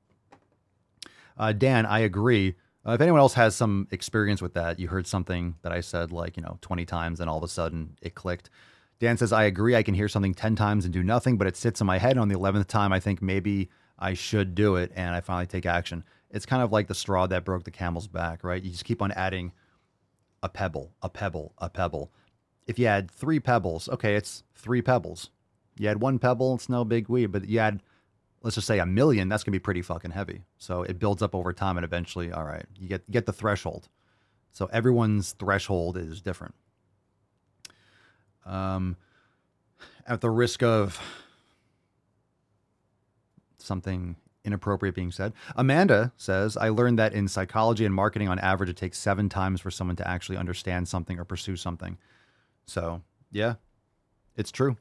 [1.38, 2.55] Uh, Dan, I agree.
[2.86, 6.12] Uh, if anyone else has some experience with that, you heard something that I said
[6.12, 8.49] like, you know, 20 times and all of a sudden it clicked.
[8.99, 9.75] Dan says, I agree.
[9.75, 12.17] I can hear something 10 times and do nothing, but it sits in my head.
[12.17, 14.91] On the 11th time, I think maybe I should do it.
[14.95, 16.03] And I finally take action.
[16.29, 18.62] It's kind of like the straw that broke the camel's back, right?
[18.62, 19.51] You just keep on adding
[20.41, 22.12] a pebble, a pebble, a pebble.
[22.65, 25.29] If you add three pebbles, okay, it's three pebbles.
[25.77, 27.82] You add one pebble, it's no big weed, but you add
[28.43, 30.43] let's just say a million, that's gonna be pretty fucking heavy.
[30.58, 33.34] So it builds up over time, and eventually, all right, you get you get the
[33.34, 33.88] threshold.
[34.51, 36.53] So everyone's threshold is different.
[38.45, 38.97] Um,
[40.06, 40.99] at the risk of
[43.63, 48.69] something inappropriate being said, Amanda says, I learned that in psychology and marketing, on average,
[48.69, 51.97] it takes seven times for someone to actually understand something or pursue something.
[52.65, 53.56] So, yeah,
[54.36, 54.78] it's true.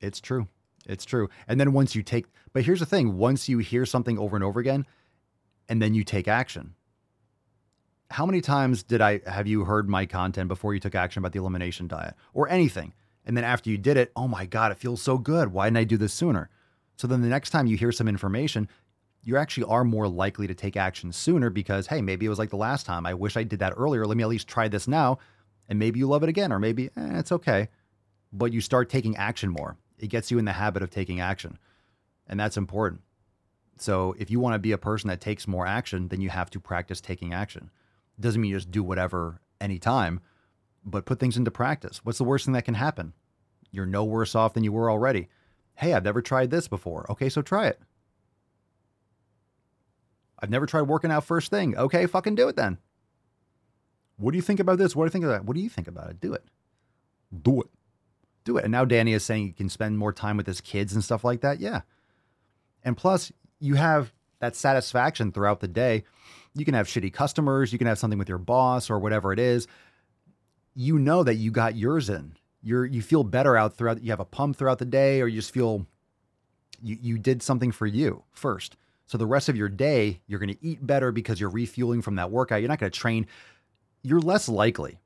[0.00, 0.48] It's true.
[0.86, 1.28] It's true.
[1.46, 4.44] And then once you take, but here's the thing once you hear something over and
[4.44, 4.86] over again,
[5.68, 6.74] and then you take action.
[8.10, 11.32] How many times did I have you heard my content before you took action about
[11.32, 12.92] the elimination diet or anything?
[13.24, 15.52] And then after you did it, oh my God, it feels so good.
[15.52, 16.50] Why didn't I do this sooner?
[17.02, 18.68] So then the next time you hear some information,
[19.24, 22.50] you actually are more likely to take action sooner because, hey, maybe it was like
[22.50, 23.06] the last time.
[23.06, 24.06] I wish I did that earlier.
[24.06, 25.18] Let me at least try this now.
[25.68, 27.70] And maybe you love it again, or maybe eh, it's okay.
[28.32, 31.58] But you start taking action more it gets you in the habit of taking action.
[32.28, 33.00] And that's important.
[33.78, 36.50] So if you want to be a person that takes more action, then you have
[36.50, 37.72] to practice taking action.
[38.16, 40.20] It doesn't mean you just do whatever anytime,
[40.84, 42.04] but put things into practice.
[42.04, 43.12] What's the worst thing that can happen?
[43.72, 45.28] You're no worse off than you were already.
[45.82, 47.10] Hey, I've never tried this before.
[47.10, 47.80] Okay, so try it.
[50.38, 51.76] I've never tried working out first thing.
[51.76, 52.78] Okay, fucking do it then.
[54.16, 54.96] What do you think about this?
[54.96, 55.44] What do you think of that?
[55.44, 56.20] What do you think about it?
[56.20, 56.44] Do it.
[57.42, 57.68] Do it
[58.44, 58.64] do it.
[58.64, 61.24] And now Danny is saying he can spend more time with his kids and stuff
[61.24, 61.60] like that.
[61.60, 61.82] Yeah.
[62.82, 66.04] And plus, you have that satisfaction throughout the day.
[66.54, 69.38] You can have shitty customers, you can have something with your boss or whatever it
[69.38, 69.66] is.
[70.74, 72.34] You know that you got yours in.
[72.62, 75.40] You're you feel better out throughout you have a pump throughout the day or you
[75.40, 75.86] just feel
[76.82, 78.76] you you did something for you first.
[79.06, 82.14] So the rest of your day, you're going to eat better because you're refueling from
[82.14, 82.60] that workout.
[82.60, 83.26] You're not going to train.
[84.02, 85.00] You're less likely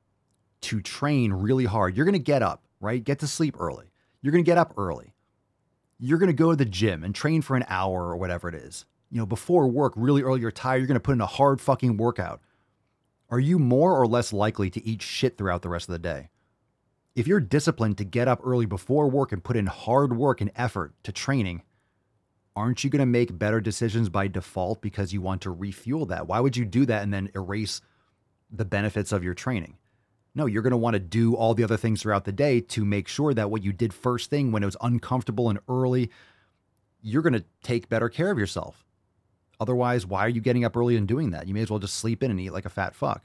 [0.61, 1.97] to train really hard.
[1.97, 3.03] You're going to get up right?
[3.03, 3.91] Get to sleep early.
[4.21, 5.13] You're going to get up early.
[5.99, 8.55] You're going to go to the gym and train for an hour or whatever it
[8.55, 8.85] is.
[9.09, 11.61] You know, before work, really early, you're tired, you're going to put in a hard
[11.61, 12.41] fucking workout.
[13.29, 16.29] Are you more or less likely to eat shit throughout the rest of the day?
[17.17, 20.51] If you're disciplined to get up early before work and put in hard work and
[20.55, 21.63] effort to training,
[22.55, 26.27] aren't you going to make better decisions by default because you want to refuel that?
[26.27, 27.81] Why would you do that and then erase
[28.51, 29.77] the benefits of your training?
[30.35, 32.85] No, you're going to want to do all the other things throughout the day to
[32.85, 36.11] make sure that what you did first thing when it was uncomfortable and early,
[37.01, 38.85] you're going to take better care of yourself.
[39.59, 41.47] Otherwise, why are you getting up early and doing that?
[41.47, 43.23] You may as well just sleep in and eat like a fat fuck.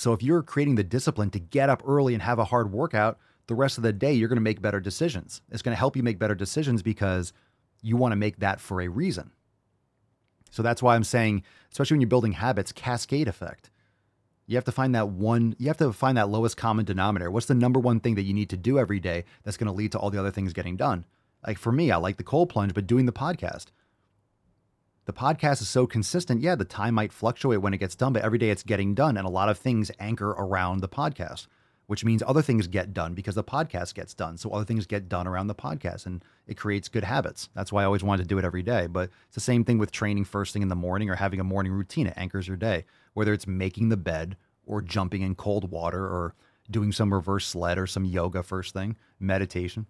[0.00, 3.18] So if you're creating the discipline to get up early and have a hard workout,
[3.48, 5.42] the rest of the day you're going to make better decisions.
[5.50, 7.34] It's going to help you make better decisions because
[7.82, 9.30] you want to make that for a reason.
[10.50, 13.68] So that's why I'm saying, especially when you're building habits, cascade effect.
[14.46, 17.30] You have to find that one, you have to find that lowest common denominator.
[17.30, 19.76] What's the number one thing that you need to do every day that's going to
[19.76, 21.04] lead to all the other things getting done?
[21.46, 23.66] Like for me, I like the cold plunge, but doing the podcast.
[25.10, 26.40] The podcast is so consistent.
[26.40, 29.16] Yeah, the time might fluctuate when it gets done, but every day it's getting done.
[29.16, 31.48] And a lot of things anchor around the podcast,
[31.88, 34.38] which means other things get done because the podcast gets done.
[34.38, 37.48] So other things get done around the podcast and it creates good habits.
[37.56, 38.86] That's why I always wanted to do it every day.
[38.86, 41.44] But it's the same thing with training first thing in the morning or having a
[41.44, 42.06] morning routine.
[42.06, 46.36] It anchors your day whether it's making the bed or jumping in cold water or
[46.70, 49.88] doing some reverse sled or some yoga first thing, meditation.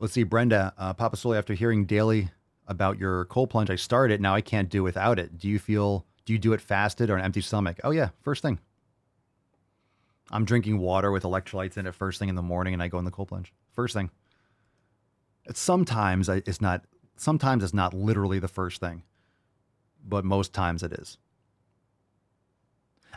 [0.00, 2.30] Let's see, Brenda, uh, Papa Swolio, after hearing daily
[2.66, 4.20] about your cold plunge, I started.
[4.20, 5.38] Now I can't do without it.
[5.38, 7.78] Do you feel, do you do it fasted or an empty stomach?
[7.84, 8.58] Oh, yeah, first thing.
[10.30, 12.98] I'm drinking water with electrolytes in it first thing in the morning and I go
[12.98, 13.52] in the cold plunge.
[13.72, 14.10] First thing.
[15.44, 16.84] It's sometimes it's not
[17.16, 19.02] sometimes it's not literally the first thing,
[20.02, 21.18] but most times it is.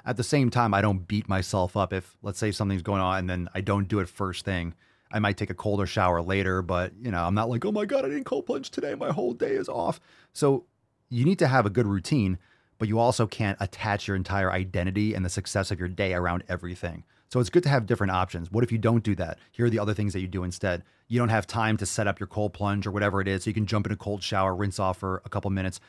[0.06, 3.20] At the same time, I don't beat myself up if, let's say, something's going on
[3.20, 4.74] and then I don't do it first thing.
[5.12, 7.86] I might take a colder shower later, but you know, I'm not like, oh my
[7.86, 8.96] God, I didn't cold plunge today.
[8.96, 10.00] My whole day is off.
[10.34, 10.66] So
[11.10, 12.38] you need to have a good routine,
[12.78, 16.44] but you also can't attach your entire identity and the success of your day around
[16.50, 17.04] everything.
[17.30, 18.52] So it's good to have different options.
[18.52, 19.38] What if you don't do that?
[19.52, 20.84] Here are the other things that you do instead.
[21.08, 23.44] You don't have time to set up your cold plunge or whatever it is.
[23.44, 25.80] So you can jump in a cold shower, rinse off for a couple minutes.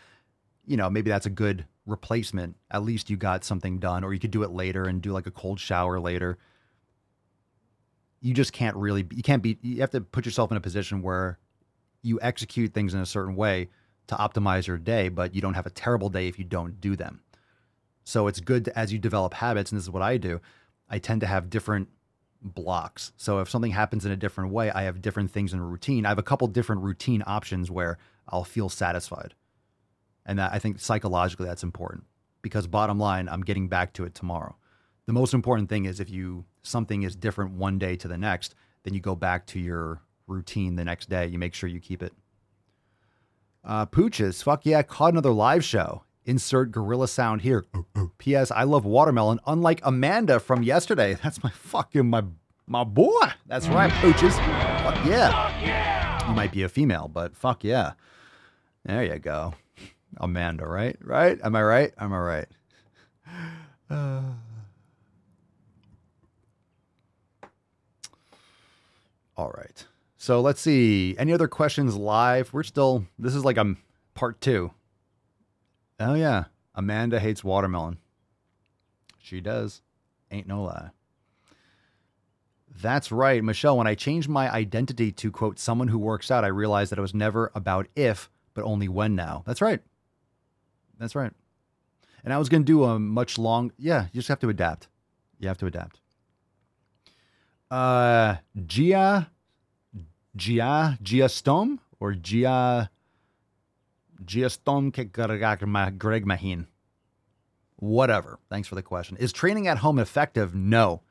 [0.67, 2.57] You know, maybe that's a good replacement.
[2.71, 5.27] At least you got something done, or you could do it later and do like
[5.27, 6.39] a cold shower later.
[8.21, 11.03] You just can't really, you can't be, you have to put yourself in a position
[11.03, 11.39] where
[12.03, 13.69] you execute things in a certain way
[14.09, 16.97] to optimize your day, but you don't have a terrible day if you don't do
[16.97, 17.21] them.
[18.05, 20.41] So it's good to, as you develop habits, and this is what I do,
[20.89, 21.89] I tend to have different
[22.41, 23.13] blocks.
[23.17, 26.07] So if something happens in a different way, I have different things in a routine.
[26.07, 29.35] I have a couple different routine options where I'll feel satisfied.
[30.25, 32.05] And that I think psychologically that's important
[32.43, 34.57] because bottom line, I'm getting back to it tomorrow.
[35.07, 38.55] The most important thing is if you something is different one day to the next,
[38.83, 41.27] then you go back to your routine the next day.
[41.27, 42.13] You make sure you keep it.
[43.65, 46.05] Uh, Pooches, fuck yeah, caught another live show.
[46.25, 47.65] Insert gorilla sound here.
[48.19, 48.51] P.S.
[48.51, 51.15] I love watermelon, unlike Amanda from yesterday.
[51.23, 52.23] That's my fucking my
[52.67, 53.33] my boy.
[53.47, 54.37] That's right, Pooches.
[54.83, 56.29] Fuck yeah.
[56.29, 57.93] You might be a female, but fuck yeah.
[58.85, 59.55] There you go.
[60.19, 60.97] Amanda, right?
[61.03, 61.39] Right?
[61.43, 61.95] Am I right?
[61.99, 62.49] Am I right?
[63.91, 64.21] Uh...
[69.39, 69.87] All right.
[70.17, 71.15] So let's see.
[71.17, 72.53] Any other questions live?
[72.53, 73.77] We're still, this is like a
[74.15, 74.73] part two.
[76.01, 76.47] Oh, yeah.
[76.75, 77.99] Amanda hates watermelon.
[79.21, 79.81] She does.
[80.33, 80.91] Ain't no lie.
[82.83, 83.43] That's right.
[83.43, 86.99] Michelle, when I changed my identity to, quote, someone who works out, I realized that
[86.99, 89.45] it was never about if, but only when now.
[89.47, 89.81] That's right.
[90.99, 91.33] That's right.
[92.25, 94.89] And I was going to do a much long, yeah, you just have to adapt.
[95.39, 96.01] You have to adapt.
[97.71, 99.31] Uh, Gia,
[100.37, 102.91] Gia, Gia Stom or Gia,
[104.25, 106.67] Gia Stom Greg Mahin.
[107.77, 108.39] Whatever.
[108.49, 109.17] Thanks for the question.
[109.19, 110.55] Is training at home effective?
[110.55, 111.03] No.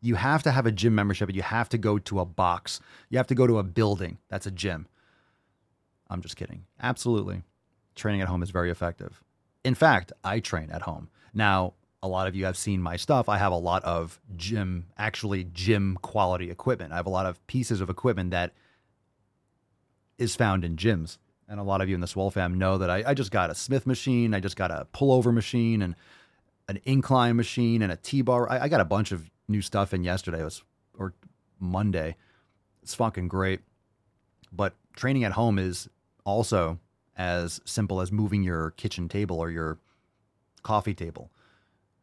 [0.00, 2.80] You have to have a gym membership you have to go to a box.
[3.08, 4.18] You have to go to a building.
[4.28, 4.86] That's a gym.
[6.10, 6.64] I'm just kidding.
[6.82, 7.42] Absolutely.
[7.94, 9.22] Training at home is very effective.
[9.64, 11.08] In fact, I train at home.
[11.32, 11.74] Now,
[12.04, 13.30] a lot of you have seen my stuff.
[13.30, 16.92] I have a lot of gym, actually gym quality equipment.
[16.92, 18.52] I have a lot of pieces of equipment that
[20.18, 21.16] is found in gyms.
[21.48, 23.48] And a lot of you in the Swole fam know that I, I just got
[23.48, 25.94] a Smith machine, I just got a pullover machine, and
[26.68, 28.50] an incline machine, and a T bar.
[28.50, 30.42] I, I got a bunch of new stuff in yesterday.
[30.42, 30.62] It was
[30.98, 31.14] or
[31.58, 32.16] Monday.
[32.82, 33.60] It's fucking great.
[34.52, 35.88] But training at home is
[36.26, 36.80] also
[37.16, 39.78] as simple as moving your kitchen table or your
[40.62, 41.30] coffee table.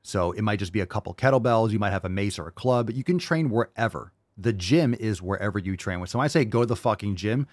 [0.04, 1.72] So it might just be a couple kettlebells.
[1.72, 2.90] You might have a mace or a club.
[2.90, 4.14] You can train wherever.
[4.38, 6.00] The gym is wherever you train.
[6.00, 6.10] With.
[6.10, 7.48] So when I say go to the fucking gym,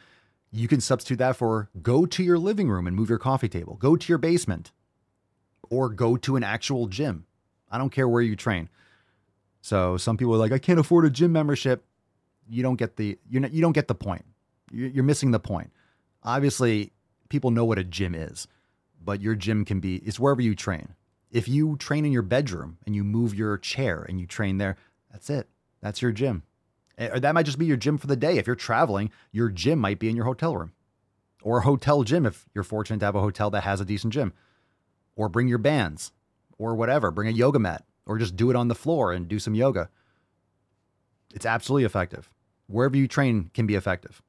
[0.50, 3.74] you can substitute that for go to your living room and move your coffee table,
[3.74, 4.72] go to your basement,
[5.68, 7.26] or go to an actual gym.
[7.70, 8.70] I don't care where you train.
[9.60, 11.84] So some people are like, I can't afford a gym membership.
[12.48, 14.24] You don't get the you're not, you don't get the point.
[14.72, 15.70] You're missing the point.
[16.22, 16.92] Obviously,
[17.28, 18.48] people know what a gym is,
[19.02, 20.94] but your gym can be it's wherever you train.
[21.30, 24.76] If you train in your bedroom and you move your chair and you train there,
[25.10, 25.48] that's it.
[25.80, 26.42] That's your gym.
[26.98, 28.38] Or that might just be your gym for the day.
[28.38, 30.72] If you're traveling, your gym might be in your hotel room
[31.42, 34.12] or a hotel gym if you're fortunate to have a hotel that has a decent
[34.12, 34.32] gym.
[35.16, 36.12] Or bring your bands
[36.58, 39.38] or whatever, bring a yoga mat or just do it on the floor and do
[39.38, 39.90] some yoga.
[41.34, 42.30] It's absolutely effective.
[42.66, 44.22] Wherever you train can be effective.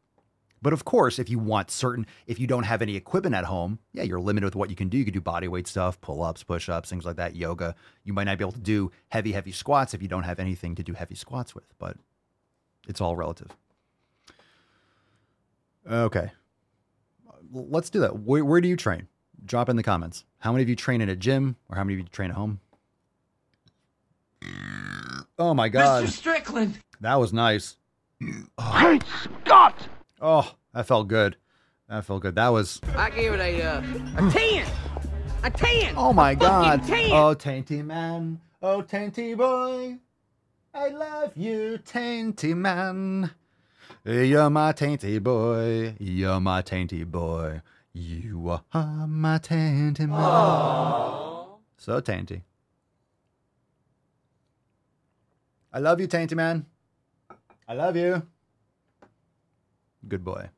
[0.62, 3.80] But of course, if you want certain, if you don't have any equipment at home,
[3.94, 4.98] yeah, you're limited with what you can do.
[4.98, 7.76] You can do body weight stuff, pull ups, push ups, things like that, yoga.
[8.04, 10.76] You might not be able to do heavy, heavy squats if you don't have anything
[10.76, 11.98] to do heavy squats with, but
[12.88, 13.56] it's all relative.
[15.90, 16.32] Okay.
[17.52, 18.20] Let's do that.
[18.20, 19.08] Where, where do you train?
[19.46, 20.26] Drop in the comments.
[20.40, 22.36] How many of you train in a gym or how many of you train at
[22.36, 22.60] home?
[25.38, 26.06] Oh my God.
[26.06, 26.10] Mr.
[26.10, 26.80] Strickland.
[27.02, 27.78] That was nice.
[28.20, 29.88] Great Scott!
[30.22, 31.38] Oh, that felt good.
[31.88, 32.36] That felt good.
[32.36, 32.82] That was.
[32.96, 33.82] I gave it a uh,
[34.18, 34.68] a ten.
[35.44, 35.94] A ten.
[35.98, 36.84] Oh my God.
[36.84, 37.12] 10.
[37.12, 38.42] Oh, tainty man.
[38.62, 39.98] Oh, tainty boy.
[40.74, 43.32] I love you, tainty man.
[44.06, 45.96] You're my tainty boy.
[46.00, 47.62] You're my tainty boy.
[47.94, 50.20] You are my tainty man.
[50.20, 51.48] Aww.
[51.78, 52.42] So tainty.
[55.72, 56.66] I love you, tainty man.
[57.68, 58.22] I love you.
[60.08, 60.50] Good boy.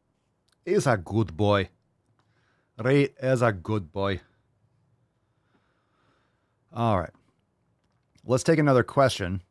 [0.65, 1.69] He's a good boy.
[2.77, 4.21] Ray is a good boy.
[6.73, 7.11] All right.
[8.25, 9.41] Let's take another question.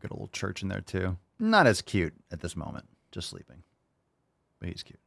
[0.00, 1.16] Got a little church in there too.
[1.38, 3.62] Not as cute at this moment, just sleeping.
[4.58, 5.00] But he's cute.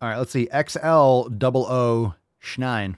[0.00, 0.46] All right, let's see.
[0.46, 2.96] XL 00 Schnein.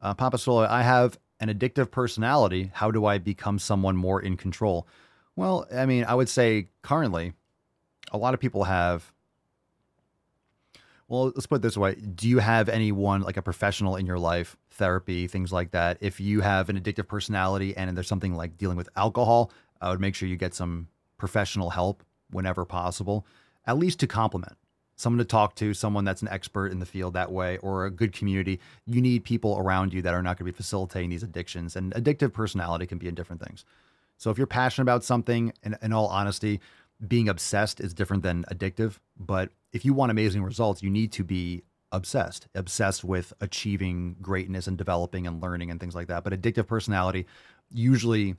[0.00, 2.70] Uh, Papa Solo, I have an addictive personality.
[2.72, 4.86] How do I become someone more in control?
[5.36, 7.32] Well, I mean, I would say currently,
[8.12, 9.12] a lot of people have.
[11.08, 11.94] Well, let's put it this way.
[11.94, 15.96] Do you have anyone like a professional in your life, therapy, things like that?
[16.00, 19.50] If you have an addictive personality and there's something like dealing with alcohol,
[19.80, 23.24] I would make sure you get some professional help whenever possible,
[23.66, 24.58] at least to complement.
[24.98, 27.90] someone to talk to, someone that's an expert in the field that way, or a
[27.90, 28.58] good community.
[28.84, 31.76] You need people around you that are not going to be facilitating these addictions.
[31.76, 33.64] And addictive personality can be in different things.
[34.16, 36.60] So if you're passionate about something, in, in all honesty,
[37.06, 38.98] being obsessed is different than addictive.
[39.18, 44.66] But if you want amazing results, you need to be obsessed, obsessed with achieving greatness
[44.66, 46.24] and developing and learning and things like that.
[46.24, 47.26] But addictive personality
[47.70, 48.36] usually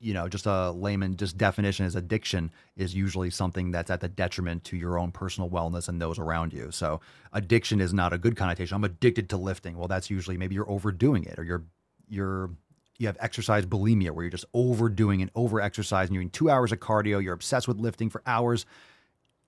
[0.00, 4.08] you know, just a layman just definition is addiction is usually something that's at the
[4.08, 6.70] detriment to your own personal wellness and those around you.
[6.70, 7.00] So
[7.32, 8.74] addiction is not a good connotation.
[8.74, 9.78] I'm addicted to lifting.
[9.78, 11.64] Well, that's usually maybe you're overdoing it or you're
[12.06, 12.50] you're
[12.98, 16.14] you have exercise bulimia where you're just overdoing and over exercising.
[16.14, 17.22] You're doing two hours of cardio.
[17.22, 18.66] You're obsessed with lifting for hours,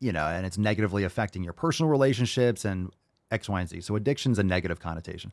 [0.00, 2.90] you know, and it's negatively affecting your personal relationships and
[3.30, 3.80] X, Y, and Z.
[3.82, 5.32] So addiction's a negative connotation.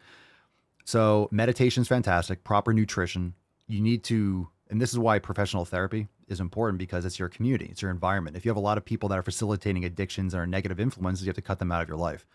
[0.86, 2.44] So meditation's fantastic.
[2.44, 3.34] Proper nutrition.
[3.68, 7.68] You need to and this is why professional therapy is important because it's your community,
[7.70, 8.36] it's your environment.
[8.36, 11.26] If you have a lot of people that are facilitating addictions and are negative influences,
[11.26, 12.26] you have to cut them out of your life.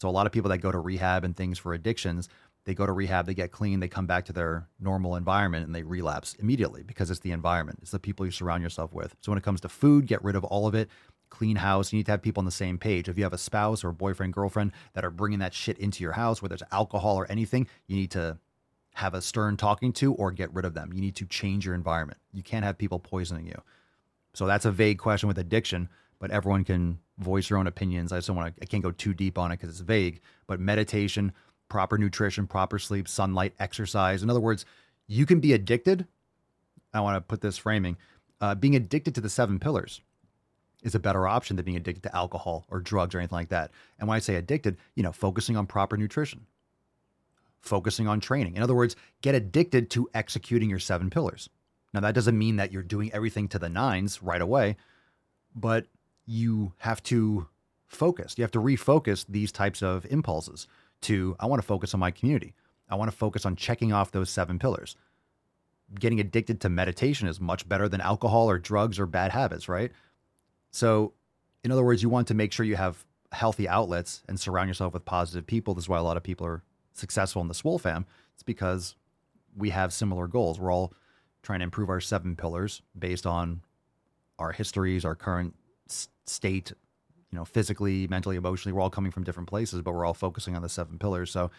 [0.00, 2.28] So a lot of people that go to rehab and things for addictions,
[2.64, 5.74] they go to rehab, they get clean, they come back to their normal environment and
[5.74, 7.78] they relapse immediately because it's the environment.
[7.82, 9.14] It's the people you surround yourself with.
[9.20, 10.88] So when it comes to food, get rid of all of it.
[11.28, 11.92] Clean house.
[11.92, 13.08] You need to have people on the same page.
[13.08, 16.12] If you have a spouse or boyfriend, girlfriend that are bringing that shit into your
[16.12, 18.38] house, whether it's alcohol or anything, you need to
[18.94, 20.92] have a stern talking to or get rid of them.
[20.92, 22.18] You need to change your environment.
[22.32, 23.60] You can't have people poisoning you.
[24.32, 25.88] So that's a vague question with addiction,
[26.18, 28.12] but everyone can voice their own opinions.
[28.12, 30.20] I just don't want to, I can't go too deep on it because it's vague,
[30.46, 31.32] but meditation,
[31.68, 34.22] proper nutrition, proper sleep, sunlight, exercise.
[34.22, 34.64] In other words,
[35.06, 36.06] you can be addicted.
[36.92, 37.96] I want to put this framing
[38.40, 40.00] uh, being addicted to the seven pillars
[40.82, 43.70] is a better option than being addicted to alcohol or drugs or anything like that.
[43.98, 46.46] And when I say addicted, you know, focusing on proper nutrition,
[47.60, 48.56] focusing on training.
[48.56, 51.48] In other words, get addicted to executing your seven pillars.
[51.94, 54.76] Now, that doesn't mean that you're doing everything to the nines right away,
[55.54, 55.86] but
[56.26, 57.48] you have to
[57.86, 58.34] focus.
[58.36, 60.66] You have to refocus these types of impulses
[61.04, 62.54] to, I want to focus on my community.
[62.88, 64.96] I want to focus on checking off those seven pillars.
[65.98, 69.92] Getting addicted to meditation is much better than alcohol or drugs or bad habits, right?
[70.70, 71.12] So,
[71.62, 74.92] in other words, you want to make sure you have healthy outlets and surround yourself
[74.92, 75.74] with positive people.
[75.74, 78.96] This is why a lot of people are successful in the Swole fam, it's because
[79.56, 80.58] we have similar goals.
[80.58, 80.92] We're all
[81.42, 83.62] trying to improve our seven pillars based on
[84.38, 85.54] our histories, our current
[86.26, 86.72] state,
[87.34, 88.72] you know, physically, mentally, emotionally.
[88.72, 91.32] We're all coming from different places, but we're all focusing on the seven pillars.
[91.32, 91.50] So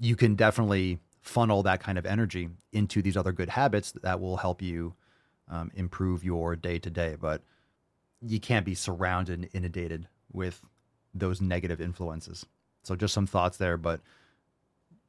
[0.00, 4.38] you can definitely funnel that kind of energy into these other good habits that will
[4.38, 4.94] help you
[5.50, 7.18] um, improve your day to day.
[7.20, 7.42] But
[8.22, 10.62] you can't be surrounded and inundated with
[11.12, 12.46] those negative influences.
[12.82, 14.00] So just some thoughts there, but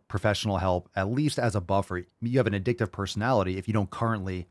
[0.09, 2.03] professional help, at least as a buffer.
[2.21, 4.47] You have an addictive personality if you don't currently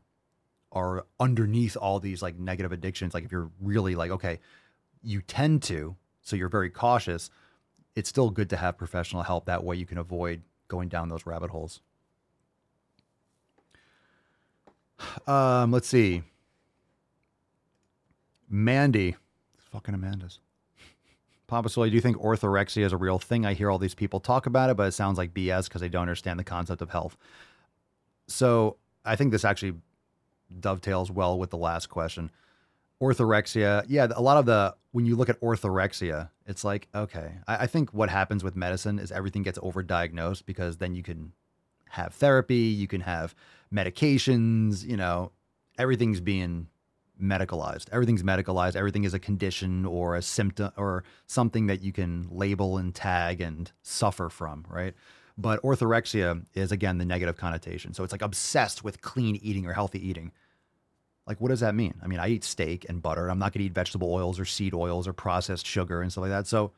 [0.71, 3.13] are underneath all these like negative addictions.
[3.13, 4.39] Like if you're really like, okay,
[5.03, 7.29] you tend to, so you're very cautious,
[7.95, 9.45] it's still good to have professional help.
[9.45, 11.81] That way you can avoid going down those rabbit holes.
[15.27, 16.23] Um, let's see.
[18.49, 19.15] Mandy,
[19.71, 20.39] fucking Amanda's.
[21.47, 23.45] Papa Swole, do you think orthorexia is a real thing?
[23.45, 25.89] I hear all these people talk about it, but it sounds like BS because they
[25.89, 27.17] don't understand the concept of health.
[28.27, 29.73] So I think this actually
[30.59, 32.31] dovetails well with the last question.
[33.01, 37.33] Orthorexia, yeah, a lot of the when you look at orthorexia, it's like okay.
[37.47, 41.33] I, I think what happens with medicine is everything gets overdiagnosed because then you can
[41.89, 43.35] have therapy, you can have
[43.73, 45.31] medications, you know,
[45.77, 46.67] everything's being
[47.21, 47.85] medicalized.
[47.91, 48.75] Everything's medicalized.
[48.75, 53.41] Everything is a condition or a symptom or something that you can label and tag
[53.41, 54.93] and suffer from, right?
[55.37, 57.93] But orthorexia is again the negative connotation.
[57.93, 60.31] So it's like obsessed with clean eating or healthy eating.
[61.31, 61.93] Like, what does that mean?
[62.03, 63.23] I mean, I eat steak and butter.
[63.23, 66.11] And I'm not going to eat vegetable oils or seed oils or processed sugar and
[66.11, 66.47] stuff like that.
[66.47, 66.71] So,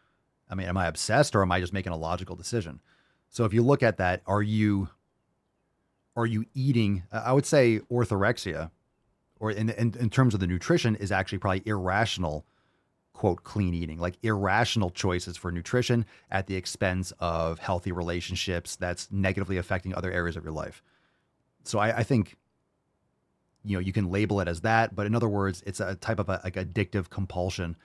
[0.49, 2.79] I mean, am I obsessed or am I just making a logical decision?
[3.29, 4.89] So, if you look at that, are you
[6.15, 7.03] are you eating?
[7.11, 8.69] I would say orthorexia
[9.43, 12.45] or in, in, in terms of the nutrition, is actually probably irrational,
[13.11, 19.11] quote, clean eating, like irrational choices for nutrition at the expense of healthy relationships that's
[19.11, 20.81] negatively affecting other areas of your life.
[21.65, 22.37] So I, I think,
[23.63, 26.19] you know, you can label it as that, but in other words, it's a type
[26.19, 27.75] of a, like addictive compulsion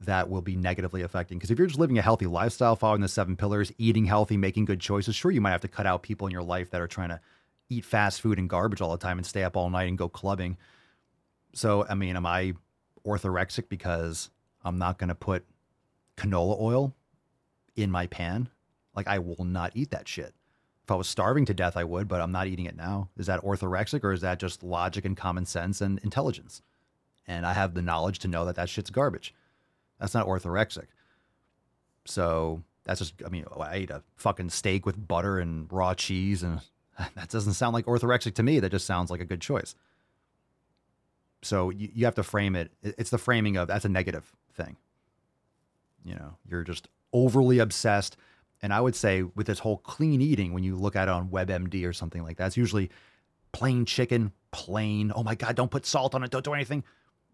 [0.00, 1.38] that will be negatively affecting.
[1.38, 4.64] Because if you're just living a healthy lifestyle, following the seven pillars, eating healthy, making
[4.64, 6.86] good choices, sure, you might have to cut out people in your life that are
[6.86, 7.20] trying to
[7.68, 10.08] eat fast food and garbage all the time and stay up all night and go
[10.08, 10.56] clubbing.
[11.52, 12.54] So, I mean, am I
[13.04, 14.30] orthorexic because
[14.64, 15.44] I'm not going to put
[16.16, 16.94] canola oil
[17.74, 18.48] in my pan?
[18.94, 20.32] Like, I will not eat that shit.
[20.88, 23.10] If I was starving to death, I would, but I'm not eating it now.
[23.18, 26.62] Is that orthorexic or is that just logic and common sense and intelligence?
[27.26, 29.34] And I have the knowledge to know that that shit's garbage.
[30.00, 30.86] That's not orthorexic.
[32.06, 35.92] So that's just, I mean, oh, I ate a fucking steak with butter and raw
[35.92, 36.62] cheese, and
[36.98, 38.58] that doesn't sound like orthorexic to me.
[38.58, 39.74] That just sounds like a good choice.
[41.42, 42.72] So you, you have to frame it.
[42.82, 44.78] It's the framing of that's a negative thing.
[46.02, 48.16] You know, you're just overly obsessed.
[48.60, 51.28] And I would say with this whole clean eating, when you look at it on
[51.28, 52.90] WebMD or something like that, it's usually
[53.52, 55.12] plain chicken, plain.
[55.14, 56.30] Oh my God, don't put salt on it.
[56.30, 56.84] Don't do anything.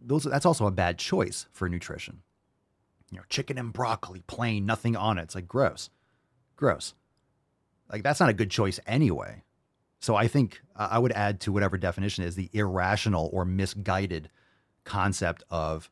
[0.01, 2.23] Those that's also a bad choice for nutrition.
[3.11, 5.23] You know, chicken and broccoli, plain, nothing on it.
[5.23, 5.89] It's like gross,
[6.57, 6.95] gross.
[7.91, 9.43] Like that's not a good choice anyway.
[10.01, 14.29] So I think I would add to whatever definition is the irrational or misguided
[14.85, 15.91] concept of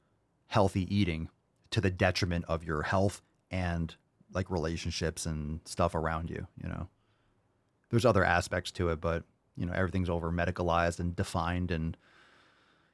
[0.49, 1.30] healthy eating
[1.70, 3.95] to the detriment of your health and
[4.35, 6.89] like relationships and stuff around you, you know.
[7.91, 9.24] There's other aspects to it, but
[9.57, 11.97] you know, everything's over medicalized and defined and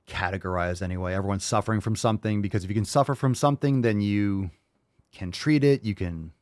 [0.09, 1.15] categorized anyway.
[1.15, 4.51] Everyone's suffering from something because if you can suffer from something, then you
[5.13, 6.33] can treat it, you can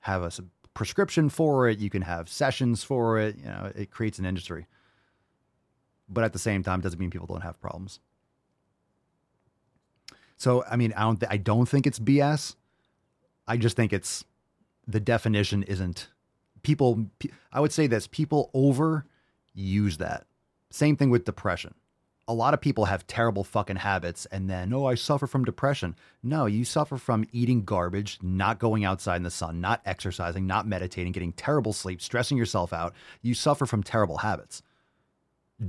[0.00, 0.30] have a
[0.72, 4.66] prescription for it, you can have sessions for it, you know, it creates an industry.
[6.08, 8.00] But at the same time, it doesn't mean people don't have problems.
[10.36, 12.56] So, I mean, I don't th- I don't think it's BS.
[13.46, 14.24] I just think it's
[14.86, 16.08] the definition isn't
[16.62, 17.06] people
[17.52, 19.06] I would say this people over
[19.54, 20.26] use that.
[20.70, 21.74] Same thing with depression.
[22.26, 25.94] A lot of people have terrible fucking habits and then, oh, I suffer from depression.
[26.22, 30.66] No, you suffer from eating garbage, not going outside in the sun, not exercising, not
[30.66, 32.94] meditating, getting terrible sleep, stressing yourself out.
[33.20, 34.62] You suffer from terrible habits.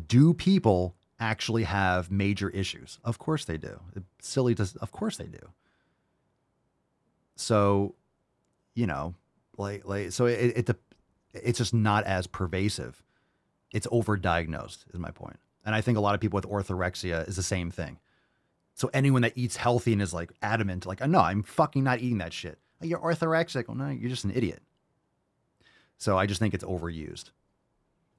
[0.07, 2.99] Do people actually have major issues?
[3.03, 3.81] Of course they do.
[3.93, 5.49] It's silly to, of course they do.
[7.35, 7.95] So,
[8.73, 9.15] you know,
[9.57, 10.69] like like so it, it
[11.33, 13.03] it's just not as pervasive.
[13.73, 15.37] It's overdiagnosed is my point.
[15.65, 17.99] And I think a lot of people with orthorexia is the same thing.
[18.75, 21.99] So anyone that eats healthy and is like adamant, like, oh, no, I'm fucking not
[21.99, 22.59] eating that shit.
[22.79, 23.67] Like, you're orthorexic.
[23.67, 24.61] Well, no, you're just an idiot.
[25.97, 27.31] So I just think it's overused.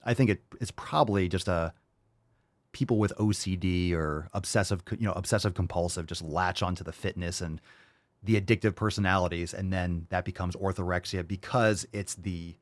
[0.05, 1.73] I think it it's probably just a
[2.73, 7.61] people with OCD or obsessive, you know, obsessive compulsive just latch onto the fitness and
[8.27, 12.57] the addictive personalities, and then that becomes orthorexia because it's the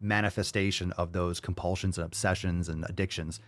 [0.00, 3.40] manifestation of those compulsions and obsessions and addictions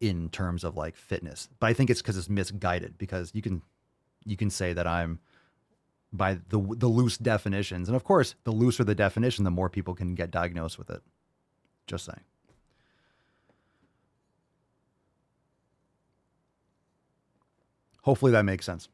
[0.00, 1.48] in terms of like fitness.
[1.60, 3.62] But I think it's because it's misguided because you can
[4.24, 5.20] you can say that I'm
[6.12, 9.94] by the the loose definitions, and of course, the looser the definition, the more people
[9.94, 11.02] can get diagnosed with it.
[11.86, 12.24] Just saying.
[18.02, 18.88] Hopefully that makes sense.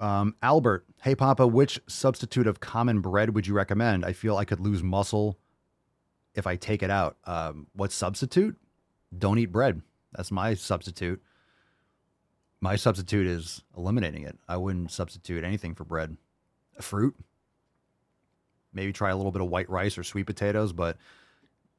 [0.00, 4.04] Um, Albert, hey Papa, which substitute of common bread would you recommend?
[4.04, 5.38] I feel I could lose muscle
[6.34, 7.18] if I take it out.
[7.24, 8.56] Um, what substitute?
[9.16, 9.82] Don't eat bread.
[10.12, 11.22] That's my substitute.
[12.62, 14.38] My substitute is eliminating it.
[14.48, 16.16] I wouldn't substitute anything for bread.
[16.78, 17.14] A Fruit.
[18.72, 20.96] Maybe try a little bit of white rice or sweet potatoes, but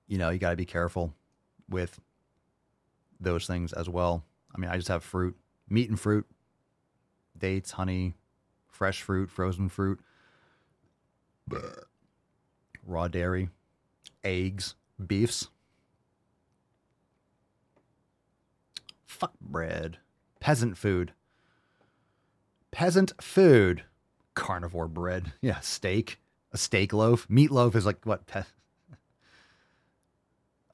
[0.08, 1.16] you know, you got to be careful
[1.70, 2.00] with
[3.20, 4.24] those things as well.
[4.54, 5.36] I mean, I just have fruit,
[5.70, 6.28] meat and fruit,
[7.42, 8.14] dates, honey,
[8.70, 10.00] fresh fruit, frozen fruit,
[12.86, 13.50] raw dairy,
[14.24, 14.76] eggs,
[15.06, 15.50] beefs.
[19.06, 19.98] Fuck bread.
[20.40, 21.12] Peasant food.
[22.72, 23.84] Peasant food.
[24.34, 25.34] Carnivore bread.
[25.42, 26.20] Yeah, steak.
[26.54, 27.28] A steak loaf.
[27.28, 28.26] Meatloaf is like what?
[28.26, 28.44] Pe-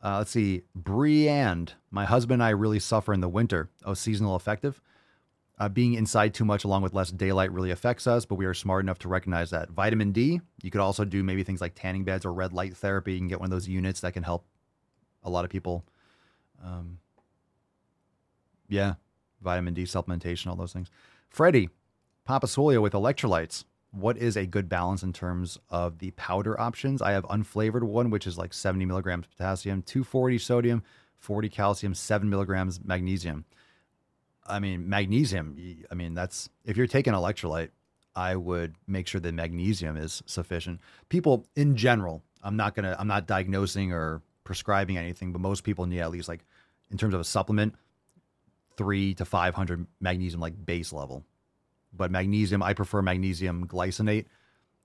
[0.03, 0.61] uh, let's see.
[0.75, 1.73] Briand.
[1.91, 3.69] My husband and I really suffer in the winter.
[3.83, 4.81] Oh, seasonal affective.
[5.59, 8.53] Uh, being inside too much along with less daylight really affects us, but we are
[8.53, 9.71] smart enough to recognize that.
[9.71, 13.13] Vitamin D, you could also do maybe things like tanning beds or red light therapy.
[13.13, 14.45] You can get one of those units that can help
[15.23, 15.83] a lot of people.
[16.63, 16.99] Um,
[18.69, 18.95] yeah,
[19.41, 20.91] vitamin D supplementation, all those things.
[21.29, 21.69] Freddie,
[22.23, 23.63] Papa Swolio with electrolytes.
[23.91, 27.01] What is a good balance in terms of the powder options?
[27.01, 30.83] I have unflavored one, which is like 70 milligrams potassium, 240 sodium,
[31.17, 33.45] 40 calcium, 7 milligrams magnesium.
[34.47, 35.57] I mean, magnesium,
[35.91, 37.69] I mean, that's if you're taking electrolyte,
[38.15, 40.79] I would make sure that magnesium is sufficient.
[41.09, 45.63] People in general, I'm not going to, I'm not diagnosing or prescribing anything, but most
[45.63, 46.45] people need at least like,
[46.89, 47.75] in terms of a supplement,
[48.77, 51.23] three to 500 magnesium, like base level.
[51.93, 54.25] But magnesium, I prefer magnesium glycinate,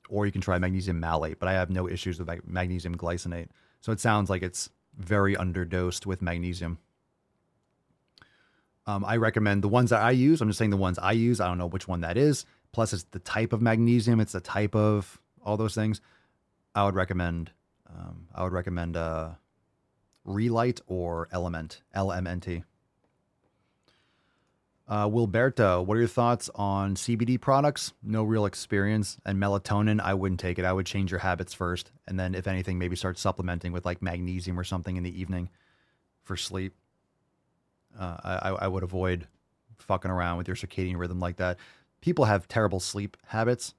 [0.09, 3.49] or you can try magnesium malate, but I have no issues with magnesium glycinate.
[3.81, 6.79] So it sounds like it's very underdosed with magnesium.
[8.87, 10.41] Um, I recommend the ones that I use.
[10.41, 11.41] I'm just saying the ones I use.
[11.41, 12.45] I don't know which one that is.
[12.73, 14.19] Plus, it's the type of magnesium.
[14.19, 16.01] It's the type of all those things.
[16.75, 17.53] I would recommend.
[17.89, 19.31] Um, I would recommend uh,
[20.25, 21.83] Re-Lyte or Element.
[21.95, 22.65] LMNT.
[24.89, 27.93] Uh, Wilberto, what are your thoughts on CBD products?
[28.03, 29.17] No real experience.
[29.25, 30.65] And melatonin, I wouldn't take it.
[30.65, 31.93] I would change your habits first.
[32.09, 35.51] And then, if anything, maybe start supplementing with like magnesium or something in the evening
[36.25, 36.75] for sleep.
[37.99, 39.27] Uh, I, I would avoid
[39.79, 41.59] fucking around with your circadian rhythm like that.
[42.01, 43.75] People have terrible sleep habits.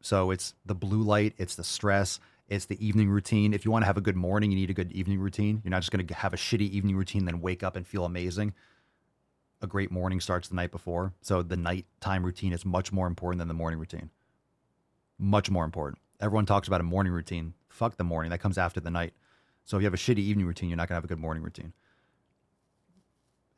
[0.00, 3.54] So it's the blue light, it's the stress, it's the evening routine.
[3.54, 5.62] If you want to have a good morning, you need a good evening routine.
[5.64, 8.04] You're not just going to have a shitty evening routine, then wake up and feel
[8.04, 8.52] amazing.
[9.62, 11.14] A great morning starts the night before.
[11.22, 14.10] So the nighttime routine is much more important than the morning routine.
[15.18, 15.98] Much more important.
[16.20, 17.54] Everyone talks about a morning routine.
[17.68, 18.30] Fuck the morning.
[18.30, 19.14] That comes after the night.
[19.64, 21.18] So if you have a shitty evening routine, you're not going to have a good
[21.18, 21.72] morning routine.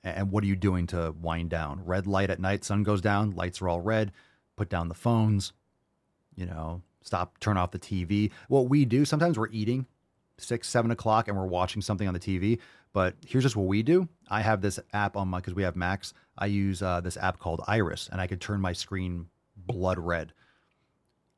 [0.05, 1.85] And what are you doing to wind down?
[1.85, 4.13] Red light at night, sun goes down, lights are all red.
[4.57, 5.53] Put down the phones,
[6.37, 8.31] you know, stop, turn off the TV.
[8.49, 9.87] What we do sometimes we're eating
[10.39, 12.61] six, seven o'clock and we're watching something on the TV.
[12.93, 14.09] But here's just what we do.
[14.29, 17.39] I have this app on my, because we have Macs, I use uh, this app
[17.39, 19.27] called Iris and I can turn my screen
[19.57, 20.33] blood red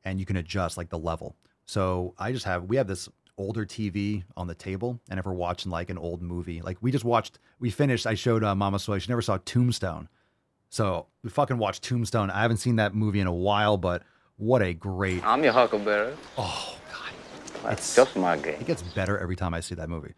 [0.05, 1.35] and you can adjust like the level.
[1.65, 4.99] So I just have, we have this older TV on the table.
[5.09, 8.13] And if we're watching like an old movie, like we just watched, we finished, I
[8.13, 10.09] showed uh, Mama Soy, she never saw Tombstone.
[10.69, 12.29] So we fucking watched Tombstone.
[12.29, 14.03] I haven't seen that movie in a while, but
[14.37, 15.25] what a great.
[15.25, 16.13] I'm your Huckleberry.
[16.37, 18.59] Oh God, that's just my game.
[18.59, 20.13] It gets better every time I see that movie.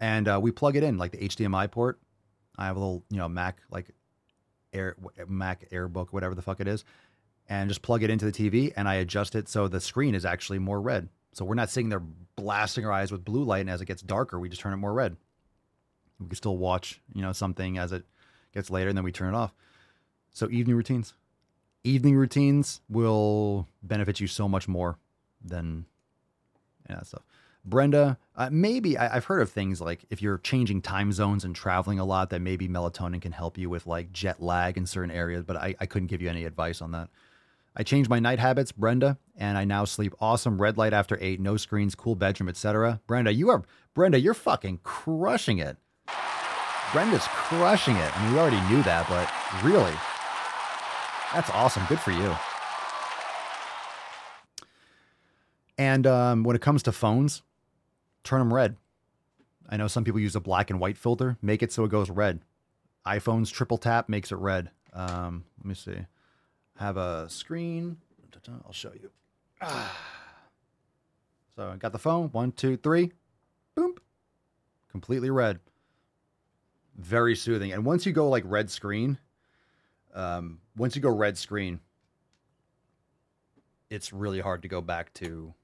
[0.00, 2.00] And uh, we plug it in like the HDMI port.
[2.58, 3.90] I have a little, you know, Mac like
[4.72, 4.96] Air
[5.28, 6.84] Mac AirBook, whatever the fuck it is,
[7.48, 10.24] and just plug it into the TV, and I adjust it so the screen is
[10.24, 11.08] actually more red.
[11.36, 12.02] So we're not sitting there
[12.34, 14.78] blasting our eyes with blue light, and as it gets darker, we just turn it
[14.78, 15.16] more red.
[16.18, 18.04] We can still watch, you know, something as it
[18.54, 19.52] gets later, and then we turn it off.
[20.32, 21.12] So evening routines
[21.86, 24.98] evening routines will benefit you so much more
[25.42, 25.86] than
[26.88, 27.22] yeah, that stuff.
[27.64, 31.54] Brenda, uh, maybe I, have heard of things like if you're changing time zones and
[31.54, 35.10] traveling a lot, that maybe melatonin can help you with like jet lag in certain
[35.10, 37.08] areas, but I, I couldn't give you any advice on that.
[37.78, 40.60] I changed my night habits, Brenda, and I now sleep awesome.
[40.60, 43.02] Red light after eight, no screens, cool bedroom, etc.
[43.06, 43.62] Brenda, you are
[43.92, 45.76] Brenda, you're fucking crushing it.
[46.92, 48.16] Brenda's crushing it.
[48.18, 49.30] I mean, we already knew that, but
[49.62, 49.92] really,
[51.34, 51.84] that's awesome.
[51.86, 52.34] Good for you.
[55.76, 57.42] And um, when it comes to phones,
[58.24, 58.76] turn them red.
[59.68, 61.36] I know some people use a black and white filter.
[61.42, 62.40] Make it so it goes red.
[63.06, 64.70] iPhone's triple tap makes it red.
[64.94, 66.06] Um, let me see.
[66.78, 67.98] Have a screen.
[68.64, 69.10] I'll show you.
[71.56, 72.28] So I got the phone.
[72.32, 73.12] One, two, three.
[73.74, 73.94] Boom.
[74.90, 75.58] Completely red.
[76.98, 77.72] Very soothing.
[77.72, 79.18] And once you go like red screen,
[80.14, 81.80] um, once you go red screen,
[83.88, 85.54] it's really hard to go back to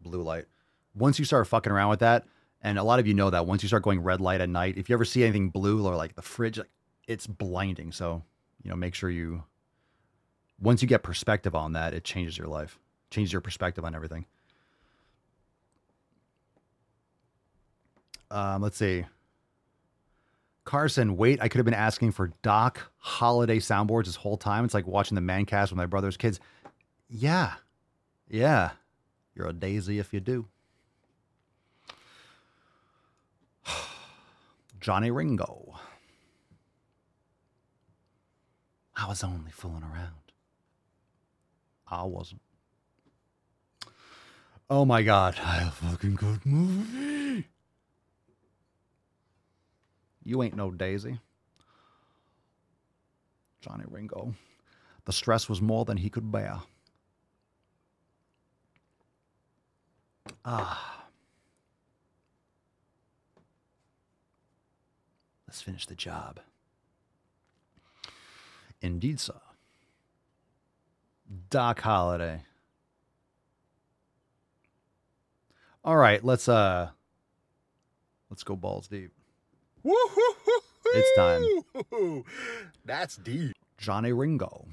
[0.00, 0.46] blue light.
[0.94, 2.24] Once you start fucking around with that,
[2.62, 4.78] and a lot of you know that once you start going red light at night,
[4.78, 6.70] if you ever see anything blue or like the fridge, like,
[7.06, 7.92] it's blinding.
[7.92, 8.22] So,
[8.62, 9.44] you know, make sure you
[10.60, 12.78] once you get perspective on that, it changes your life,
[13.10, 14.26] changes your perspective on everything.
[18.30, 19.04] Um, let's see.
[20.64, 24.66] Carson, wait, I could have been asking for Doc Holliday soundboards this whole time.
[24.66, 26.40] It's like watching the man cast with my brother's kids.
[27.08, 27.54] Yeah.
[28.28, 28.72] Yeah.
[29.34, 30.46] You're a daisy if you do.
[34.80, 35.76] Johnny Ringo.
[38.94, 40.27] I was only fooling around.
[41.90, 42.42] I wasn't.
[44.70, 45.36] Oh my God.
[45.42, 47.46] A fucking good movie.
[50.22, 51.20] You ain't no daisy.
[53.60, 54.34] Johnny Ringo.
[55.06, 56.60] The stress was more than he could bear.
[60.44, 61.06] Ah.
[65.46, 66.40] Let's finish the job.
[68.82, 69.40] Indeed, sir.
[71.50, 72.42] Doc Holliday.
[75.84, 76.90] All right, let's uh
[78.30, 79.10] let's go balls deep.
[79.84, 82.24] It's time.
[82.84, 83.52] That's deep.
[83.76, 84.66] Johnny Ringo,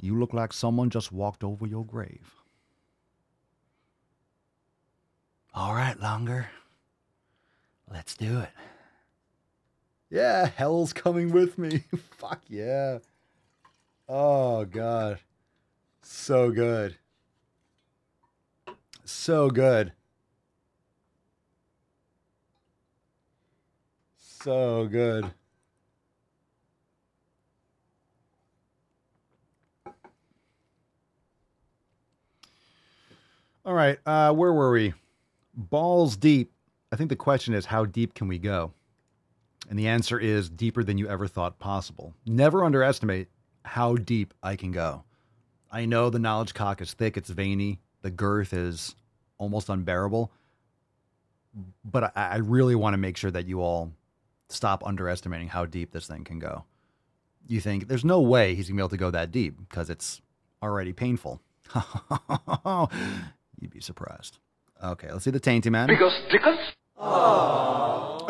[0.00, 2.34] you look like someone just walked over your grave.
[5.54, 6.48] All right, Longer.
[7.90, 8.50] Let's do it.
[10.10, 11.84] Yeah, hell's coming with me.
[12.18, 12.98] Fuck yeah.
[14.08, 15.18] Oh, God.
[16.02, 16.96] So good.
[19.04, 19.92] So good.
[24.16, 25.30] So good.
[33.64, 34.94] All right, uh, where were we?
[35.54, 36.52] Balls deep.
[36.90, 38.72] I think the question is how deep can we go?
[39.68, 42.14] And the answer is deeper than you ever thought possible.
[42.24, 43.28] Never underestimate
[43.64, 45.04] how deep I can go.
[45.70, 48.94] I know the knowledge cock is thick, it's veiny, the girth is
[49.38, 50.32] almost unbearable.
[51.84, 53.92] But I, I really want to make sure that you all
[54.48, 56.64] stop underestimating how deep this thing can go.
[57.46, 60.20] You think there's no way he's gonna be able to go that deep because it's
[60.62, 61.40] already painful.
[63.60, 64.38] You'd be surprised.
[64.82, 65.88] Okay, let's see the tainty man.
[65.88, 66.58] Because stickers?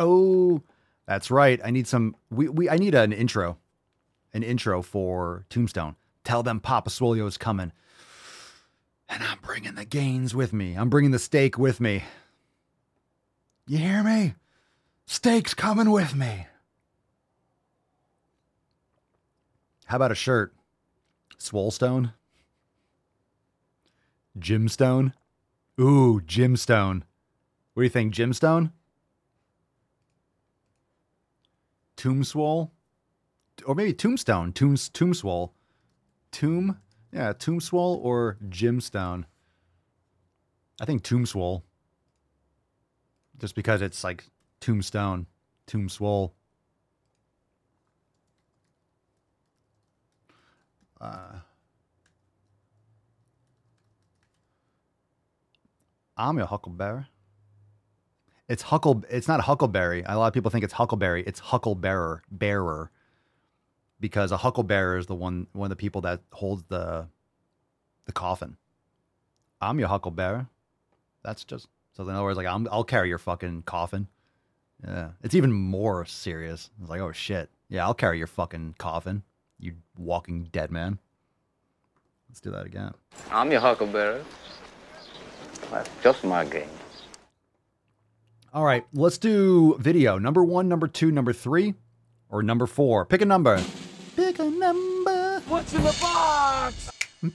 [0.00, 0.62] Oh,
[1.06, 1.60] that's right.
[1.64, 2.16] I need some.
[2.30, 3.58] We, we I need an intro,
[4.32, 5.96] an intro for Tombstone.
[6.28, 7.72] Tell them Papa Swolio is coming,
[9.08, 10.74] and I'm bringing the gains with me.
[10.74, 12.04] I'm bringing the steak with me.
[13.66, 14.34] You hear me?
[15.06, 16.46] Steak's coming with me.
[19.86, 20.54] How about a shirt?
[21.38, 22.12] Swolestone?
[24.38, 25.14] Gymstone?
[25.80, 27.04] Ooh, Gymstone.
[27.72, 28.72] What do you think, Gymstone?
[31.96, 32.72] Tombswole?
[33.64, 34.52] Or maybe Tombstone.
[34.52, 34.90] Tombs.
[36.30, 36.78] Tomb?
[37.12, 39.26] Yeah, Tombswole or Gymstone.
[40.80, 41.62] I think Tombswole.
[43.38, 44.24] Just because it's like
[44.60, 45.26] Tombstone.
[45.66, 46.32] Tombswole.
[51.00, 51.38] Uh,
[56.16, 57.06] I'm your huckleberry.
[58.48, 59.04] It's huckle.
[59.08, 60.02] It's not huckleberry.
[60.06, 61.22] A lot of people think it's huckleberry.
[61.26, 62.90] It's hucklebearer bearer,
[64.00, 67.06] because a hucklebearer is the one one of the people that holds the
[68.06, 68.56] the coffin.
[69.60, 70.48] I'm your hucklebearer.
[71.22, 74.08] That's just so in other words, like I'm, I'll carry your fucking coffin.
[74.86, 76.70] Yeah, it's even more serious.
[76.80, 79.22] It's like, oh shit, yeah, I'll carry your fucking coffin.
[79.58, 80.98] You walking dead man.
[82.28, 82.92] Let's do that again.
[83.30, 84.22] I'm your huckleberry.
[85.70, 86.68] That's just my game.
[88.54, 90.18] All right, let's do video.
[90.18, 91.74] Number one, number two, number three,
[92.28, 93.04] or number four.
[93.04, 93.62] Pick a number.
[95.58, 95.72] Pick a number.
[95.72, 96.90] What's in the box?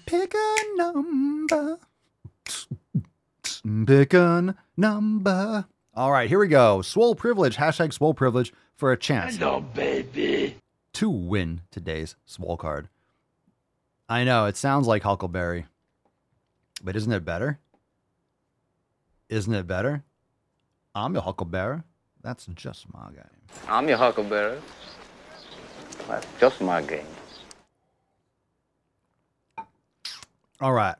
[0.06, 1.78] Pick a number.
[3.86, 5.66] Pick a number.
[5.94, 6.82] All right, here we go.
[6.82, 7.58] Swole privilege.
[7.58, 9.36] Hashtag swole privilege for a chance.
[9.36, 10.56] Hello, baby.
[10.94, 12.88] To win today's swole card.
[14.08, 15.66] I know it sounds like Huckleberry,
[16.84, 17.60] but isn't it better?
[19.30, 20.04] Isn't it better?
[20.96, 21.82] I'm your Huckleberry.
[22.22, 23.24] That's just my game.
[23.68, 24.60] I'm your huckleberry.
[26.08, 27.06] That's just my game.
[30.64, 30.96] All right.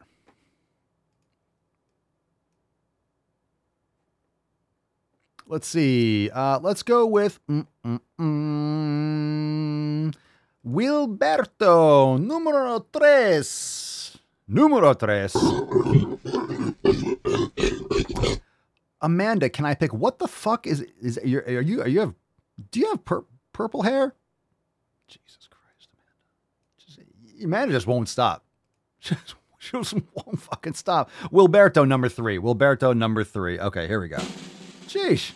[5.48, 6.30] Let's see.
[6.30, 10.14] Uh, let's go with mm, mm, mm,
[10.68, 14.18] Wilberto, número tres.
[14.50, 15.34] Número tres.
[19.02, 19.94] Amanda, can I pick?
[19.94, 21.26] What the fuck is is are
[21.62, 22.14] you, are you have?
[22.70, 24.14] Do you have pur- purple hair?
[25.08, 26.20] Jesus Christ, Amanda!
[26.78, 27.00] Just,
[27.42, 28.44] Amanda just won't stop.
[29.00, 29.36] Just,
[29.72, 31.10] she just won't fucking stop.
[31.32, 32.38] Wilberto number three.
[32.38, 33.60] Wilberto number three.
[33.60, 34.18] Okay, here we go.
[34.88, 35.32] Sheesh.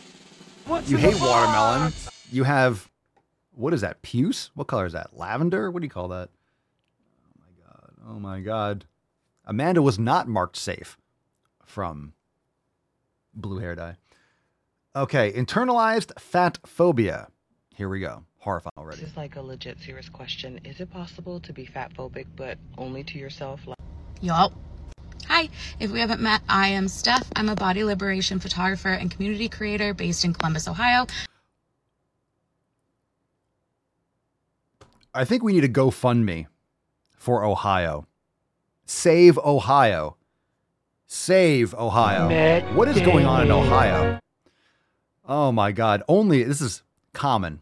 [0.65, 1.93] What's You in the hate watermelon.
[2.29, 2.89] You have
[3.51, 4.01] what is that?
[4.01, 4.51] Puce?
[4.53, 5.17] What color is that?
[5.17, 5.71] Lavender?
[5.71, 6.29] What do you call that?
[7.25, 7.91] Oh my god.
[8.09, 8.85] Oh my god.
[9.45, 10.97] Amanda was not marked safe
[11.65, 12.13] from
[13.33, 13.95] blue hair dye.
[14.93, 17.29] Okay, internalized fat phobia.
[17.75, 18.25] Here we go.
[18.39, 19.01] Horrifying already.
[19.01, 20.59] This is like a legit serious question.
[20.65, 23.65] Is it possible to be fat phobic but only to yourself?
[23.65, 23.77] Like-
[24.21, 24.51] Yup.
[25.27, 25.49] Hi,
[25.79, 27.27] if we haven't met, I am Steph.
[27.35, 31.05] I'm a body liberation photographer and community creator based in Columbus, Ohio.
[35.13, 36.47] I think we need a GoFundMe
[37.11, 38.07] for Ohio.
[38.85, 40.15] Save Ohio.
[41.07, 42.29] Save Ohio.
[42.29, 44.19] Matt what is going on in Ohio?
[45.25, 46.03] Oh my God.
[46.07, 47.61] Only, this is common.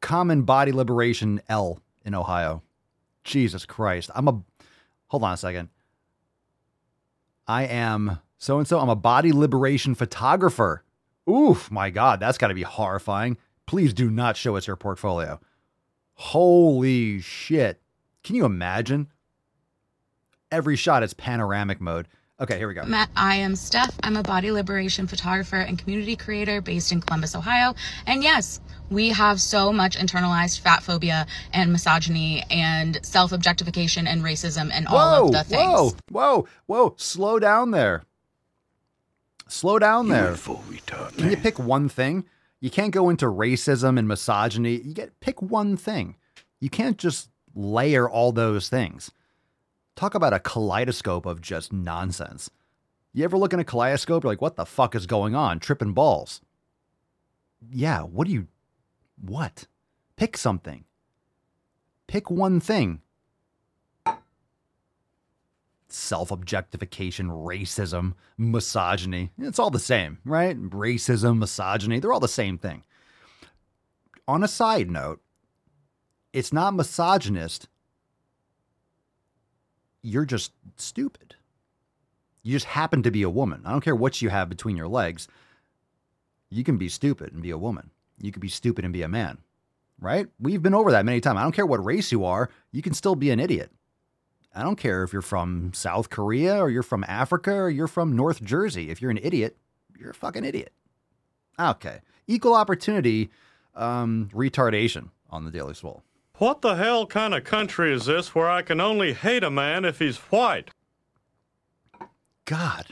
[0.00, 2.62] Common Body Liberation L in Ohio.
[3.28, 4.10] Jesus Christ.
[4.14, 4.42] I'm a,
[5.06, 5.68] hold on a second.
[7.46, 8.80] I am so and so.
[8.80, 10.82] I'm a body liberation photographer.
[11.28, 12.20] Oof, my God.
[12.20, 13.36] That's got to be horrifying.
[13.66, 15.40] Please do not show us your portfolio.
[16.14, 17.80] Holy shit.
[18.24, 19.08] Can you imagine?
[20.50, 22.08] Every shot is panoramic mode.
[22.40, 22.84] Okay, here we go.
[22.84, 23.98] Matt, I am Steph.
[24.04, 27.74] I'm a body liberation photographer and community creator based in Columbus, Ohio.
[28.06, 28.60] And yes,
[28.90, 34.86] we have so much internalized fat phobia and misogyny and self objectification and racism and
[34.86, 35.60] all of the things.
[35.62, 36.94] Whoa, whoa, whoa.
[36.96, 38.04] Slow down there.
[39.48, 40.36] Slow down there.
[41.16, 42.24] Can you pick one thing?
[42.60, 44.76] You can't go into racism and misogyny.
[44.76, 46.14] You get pick one thing.
[46.60, 49.10] You can't just layer all those things.
[49.98, 52.52] Talk about a kaleidoscope of just nonsense.
[53.12, 55.58] You ever look in a kaleidoscope, you're like, what the fuck is going on?
[55.58, 56.40] Tripping balls.
[57.68, 58.46] yeah, what do you,
[59.20, 59.66] what?
[60.14, 60.84] Pick something.
[62.06, 63.00] Pick one thing.
[65.88, 69.32] Self objectification, racism, misogyny.
[69.36, 70.56] It's all the same, right?
[70.56, 72.84] Racism, misogyny, they're all the same thing.
[74.28, 75.20] On a side note,
[76.32, 77.66] it's not misogynist.
[80.02, 81.34] You're just stupid.
[82.42, 83.62] You just happen to be a woman.
[83.64, 85.28] I don't care what you have between your legs.
[86.50, 87.90] You can be stupid and be a woman.
[88.20, 89.38] You can be stupid and be a man,
[90.00, 90.28] right?
[90.40, 91.38] We've been over that many times.
[91.38, 93.70] I don't care what race you are, you can still be an idiot.
[94.54, 98.16] I don't care if you're from South Korea or you're from Africa or you're from
[98.16, 98.90] North Jersey.
[98.90, 99.56] If you're an idiot,
[99.98, 100.72] you're a fucking idiot.
[101.60, 102.00] Okay.
[102.26, 103.30] Equal opportunity
[103.74, 106.02] um, retardation on the Daily Swole.
[106.38, 109.84] What the hell kind of country is this where I can only hate a man
[109.84, 110.70] if he's white?
[112.44, 112.86] God.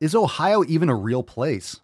[0.00, 1.80] Is Ohio even a real place?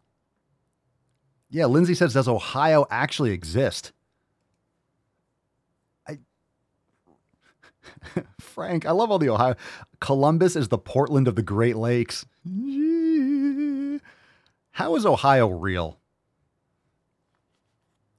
[1.51, 3.93] Yeah, Lindsay says, does Ohio actually exist?
[6.09, 6.19] I
[8.41, 9.55] Frank, I love all the Ohio.
[10.01, 12.27] Columbus is the Portland of the Great Lakes.
[14.73, 16.01] How is Ohio real?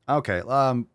[0.07, 0.88] Okay, um,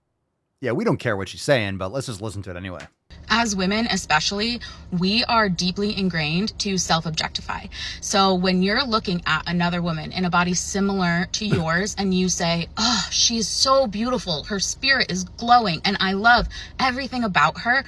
[0.61, 2.87] yeah, we don't care what she's saying, but let's just listen to it anyway.
[3.29, 4.61] As women especially
[4.99, 7.67] we are deeply ingrained to self-objectify.
[8.01, 12.29] So when you're looking at another woman in a body similar to yours and you
[12.29, 14.45] say oh she's so beautiful.
[14.45, 16.49] Her spirit is glowing and i love
[16.79, 17.85] everything about her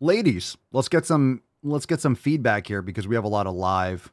[0.00, 3.54] ladies let's get some let's get some feedback here because we have a lot of
[3.54, 4.12] live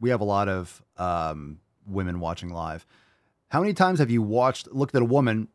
[0.00, 2.86] we have a lot of um, women watching live.
[3.48, 5.48] How many times have you watched looked at a woman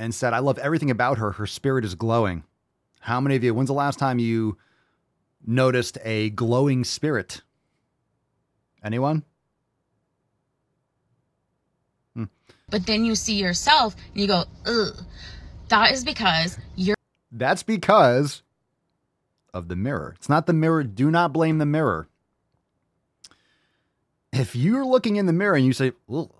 [0.00, 1.32] and said, I love everything about her.
[1.32, 2.42] Her spirit is glowing.
[3.00, 4.56] How many of you, when's the last time you
[5.46, 7.42] noticed a glowing spirit?
[8.82, 9.24] Anyone?
[12.14, 12.24] Hmm.
[12.70, 15.04] But then you see yourself and you go, ugh.
[15.68, 16.96] That is because you're.
[17.30, 18.42] That's because
[19.52, 20.14] of the mirror.
[20.16, 20.82] It's not the mirror.
[20.82, 22.08] Do not blame the mirror.
[24.32, 26.32] If you're looking in the mirror and you say, ugh,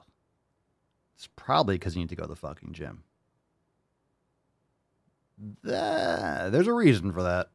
[1.14, 3.04] it's probably because you need to go to the fucking gym
[5.62, 7.51] there's a reason for that.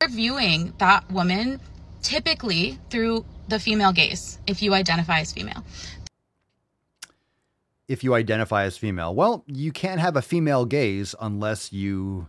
[0.00, 1.60] You're viewing that woman
[2.02, 5.64] typically through the female gaze if you identify as female.
[7.88, 12.28] If you identify as female, well, you can't have a female gaze unless you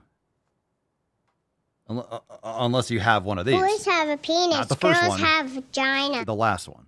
[1.90, 3.60] uh, uh, unless you have one of these.
[3.60, 4.56] Boys have a penis.
[4.56, 6.26] Not the Girls one, have vagina.
[6.26, 6.88] The last one.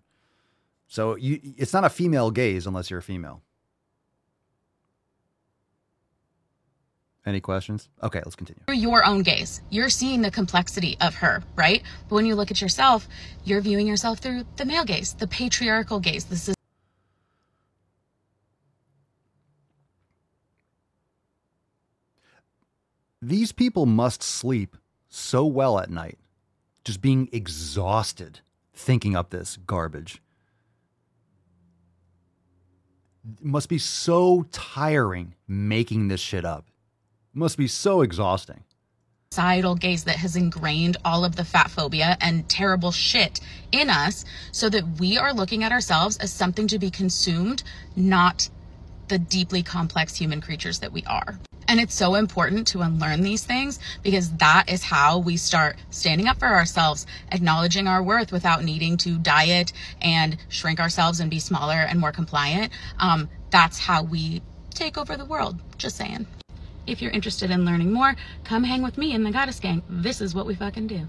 [0.87, 3.41] So you, it's not a female gaze unless you're a female.
[7.25, 7.89] Any questions?
[8.03, 8.61] Okay, let's continue.
[8.67, 9.61] Through Your own gaze.
[9.71, 11.81] You're seeing the complexity of her, right?
[12.07, 13.07] But when you look at yourself,
[13.43, 16.25] you're viewing yourself through the male gaze, the patriarchal gaze.
[16.25, 16.55] This is
[23.21, 24.77] These people must sleep
[25.09, 26.19] so well at night,
[26.83, 30.21] just being exhausted thinking up this garbage.
[33.39, 36.67] It must be so tiring making this shit up
[37.35, 38.63] must be so exhausting.
[39.31, 44.23] Societal gaze that has ingrained all of the fat phobia and terrible shit in us
[44.51, 47.63] so that we are looking at ourselves as something to be consumed,
[47.97, 48.49] not
[49.09, 51.37] the deeply complex human creatures that we are.
[51.67, 56.27] And it's so important to unlearn these things because that is how we start standing
[56.27, 61.39] up for ourselves, acknowledging our worth without needing to diet and shrink ourselves and be
[61.39, 62.71] smaller and more compliant.
[62.99, 65.59] Um, that's how we take over the world.
[65.77, 66.27] Just saying.
[66.87, 69.81] If you're interested in learning more, come hang with me in the Goddess Gang.
[69.89, 71.07] This is what we fucking do.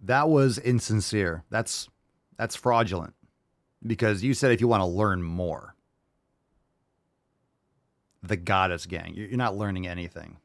[0.00, 1.44] That was insincere.
[1.50, 1.88] That's
[2.36, 3.14] that's fraudulent.
[3.86, 5.76] Because you said if you want to learn more.
[8.22, 9.14] The Goddess Gang.
[9.14, 10.38] You're not learning anything.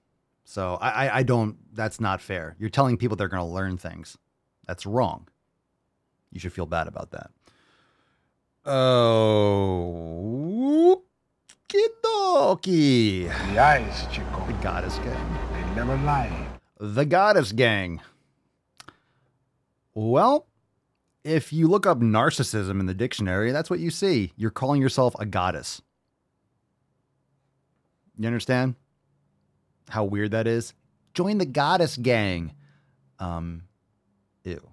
[0.43, 2.55] So I, I don't that's not fair.
[2.59, 4.17] You're telling people they're gonna learn things.
[4.67, 5.27] That's wrong.
[6.31, 7.31] You should feel bad about that.
[8.69, 10.11] Oh,
[11.69, 13.29] Kidoki.
[13.53, 14.45] The eyes, Chico.
[14.45, 15.37] The Goddess Gang.
[15.53, 16.47] They never lie.
[16.77, 18.01] The Goddess Gang.
[19.93, 20.47] Well,
[21.23, 24.33] if you look up narcissism in the dictionary, that's what you see.
[24.35, 25.81] You're calling yourself a goddess.
[28.17, 28.75] You understand
[29.87, 30.73] how weird that is?
[31.13, 32.53] Join the Goddess Gang.
[33.17, 33.63] Um,
[34.43, 34.71] ew.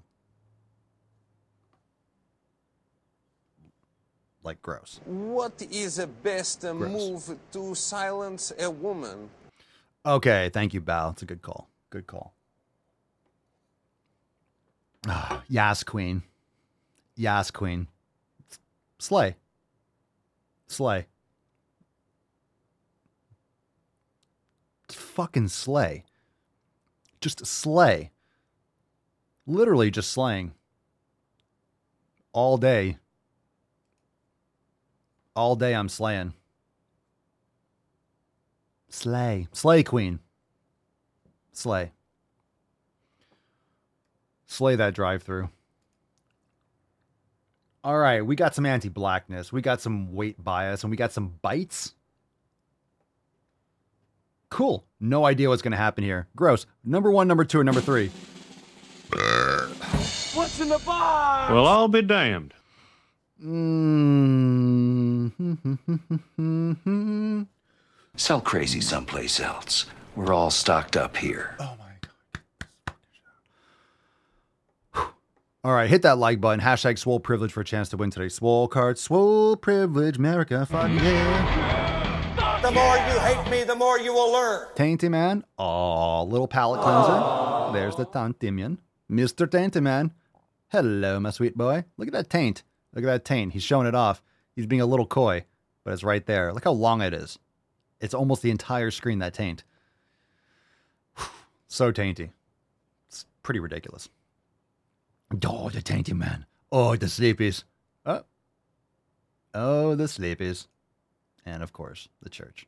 [4.45, 5.01] Like gross.
[5.05, 6.77] What is the best gross.
[6.77, 9.31] move to silence a woman?
[10.07, 11.13] Okay, thank you, Bao.
[11.13, 11.69] It's a good call.
[11.91, 12.35] Good call.
[15.07, 16.23] Ah, Yas Queen.
[17.17, 17.89] Yas Queen.
[18.99, 19.37] Slay.
[20.67, 21.07] Slay.
[24.89, 26.05] Fucking slay.
[27.21, 28.11] Just slay.
[29.47, 30.53] Literally just slaying.
[32.33, 32.99] All day.
[35.37, 36.35] All day I'm slaying.
[38.89, 39.49] Slay.
[39.53, 40.21] Slay Queen.
[41.53, 41.93] Slay.
[44.47, 45.51] Slay that drive through.
[47.83, 51.13] All right, we got some anti blackness, we got some weight bias, and we got
[51.13, 51.93] some bites.
[54.49, 54.85] Cool.
[55.01, 56.29] No idea what's going to happen here.
[56.37, 56.65] Gross.
[56.85, 58.11] Number one, number two, or number three.
[60.35, 61.53] What's in the box?
[61.53, 62.55] Well, I'll be damned.
[63.43, 65.04] Mm-hmm.
[68.17, 69.87] Sell crazy someplace else.
[70.17, 71.57] We're all stocked up here.
[71.59, 71.93] Oh my
[72.85, 72.95] god.
[75.65, 76.61] All right, hit that like button.
[76.61, 78.99] Hashtag swole privilege for a chance to win today's swole card.
[78.99, 82.61] Swole privilege, America, fuck yeah.
[82.63, 84.69] The more you hate me, the more you will learn.
[84.75, 85.45] Tainty Man.
[85.59, 87.73] Oh, little palate cleanser.
[87.79, 88.79] There's the Tainty Man.
[89.11, 89.47] Mr.
[89.47, 90.13] Tainty Man.
[90.69, 91.85] Hello, my sweet boy.
[91.97, 92.63] Look at that taint.
[92.95, 93.53] Look at that taint.
[93.53, 94.23] He's showing it off.
[94.55, 95.45] He's being a little coy,
[95.83, 96.53] but it's right there.
[96.53, 97.39] Look how long it is.
[98.01, 99.65] It's almost the entire screen, that taint.
[101.67, 102.31] So tainty.
[103.09, 104.09] It's pretty ridiculous.
[105.45, 106.47] Oh, the tainty man.
[106.71, 107.65] Oh, the sleepies.
[108.07, 108.23] Oh.
[109.53, 110.69] Oh, the sleepies.
[111.45, 112.67] And of course, the church.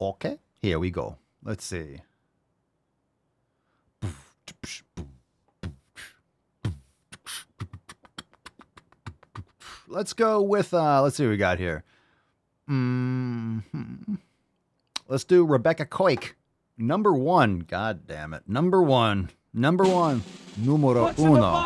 [0.00, 1.18] Okay, here we go.
[1.44, 2.00] Let's see.
[9.92, 11.84] Let's go with uh let's see what we got here.
[12.68, 14.14] Mm-hmm.
[15.06, 16.32] Let's do Rebecca Koik.
[16.78, 17.60] Number one.
[17.60, 18.42] God damn it.
[18.48, 19.28] Number one.
[19.52, 20.22] Number one.
[20.56, 21.62] Numero What's uno.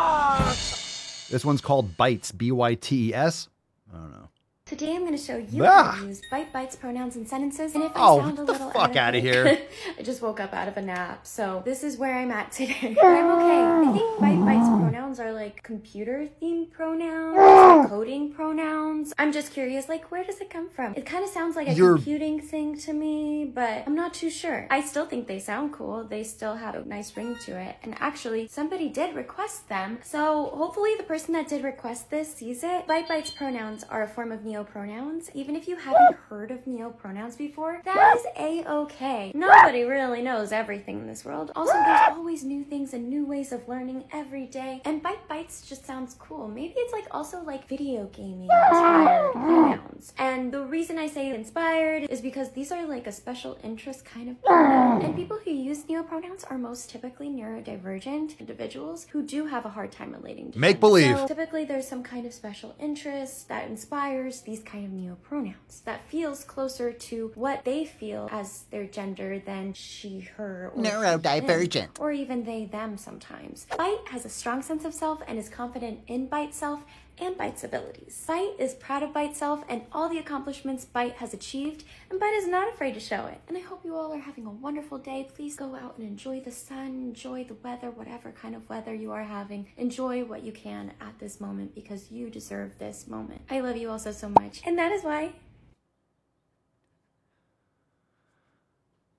[1.31, 2.33] This one's called Bites.
[2.33, 3.49] B Y T E S.
[3.95, 4.26] I don't know.
[4.67, 5.93] Today I'm going to show you Ah.
[5.93, 7.77] how to use bite, bites, pronouns, and sentences.
[7.77, 9.59] And if I Oh, sound a little fuck out outta of here.
[9.97, 12.97] I just woke up out of a nap, so this is where I'm at today.
[13.01, 13.62] I'm okay.
[13.62, 19.14] I think bite, bites, pronouns are like computer-themed pronouns, or coding pronouns.
[19.21, 20.97] I'm just curious, like where does it come from?
[20.97, 24.31] It kind of sounds like a You're- computing thing to me, but I'm not too
[24.31, 24.67] sure.
[24.69, 26.03] I still think they sound cool.
[26.03, 27.77] They still have a nice ring to it.
[27.85, 32.64] And actually, somebody did request them, so hopefully the person that did request this sees
[32.64, 32.89] it.
[32.89, 35.30] Bite, bites, pronouns are a form of neopronouns.
[35.34, 39.32] Even if you haven't heard of neopronouns before, that is a-okay.
[39.34, 41.52] Nobody really knows everything in this world.
[41.54, 44.80] Also, there's always new things and new ways of learning every day.
[44.84, 46.48] And bite bites just sounds cool.
[46.48, 50.12] Maybe it's like also like video gaming inspired pronouns.
[50.18, 54.28] And the reason I say inspired is because these are like a special interest kind
[54.30, 55.02] of pronoun.
[55.02, 59.92] And people who use neopronouns are most typically neurodivergent individuals who do have a hard
[59.92, 60.80] time relating to Make them.
[60.80, 61.16] believe.
[61.18, 66.09] So typically there's some kind of special interest that inspires these kind of neopronouns that
[66.09, 71.99] feels closer to what they feel as their gender than she, her, or Neurodivergent.
[72.01, 73.66] or even they, them sometimes.
[73.76, 76.84] Bite has a strong sense of self and is confident in Bite self
[77.19, 78.25] and Bite's abilities.
[78.27, 82.35] Bite is proud of Bite self and all the accomplishments Bite has achieved, and Bite
[82.35, 83.41] is not afraid to show it.
[83.49, 85.29] And I hope you all are having a wonderful day.
[85.35, 89.12] Please go out and enjoy the sun, enjoy the weather, whatever kind of weather you
[89.12, 89.67] are having.
[89.77, 93.43] Enjoy what you can at this moment because you deserve this moment.
[93.51, 94.62] I love you all so, so much.
[94.64, 95.33] And that is why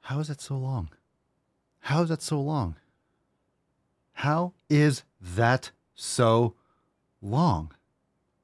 [0.08, 0.88] How is that so long?
[1.80, 2.78] How is that so long?
[4.14, 6.56] How is that so
[7.22, 7.74] long?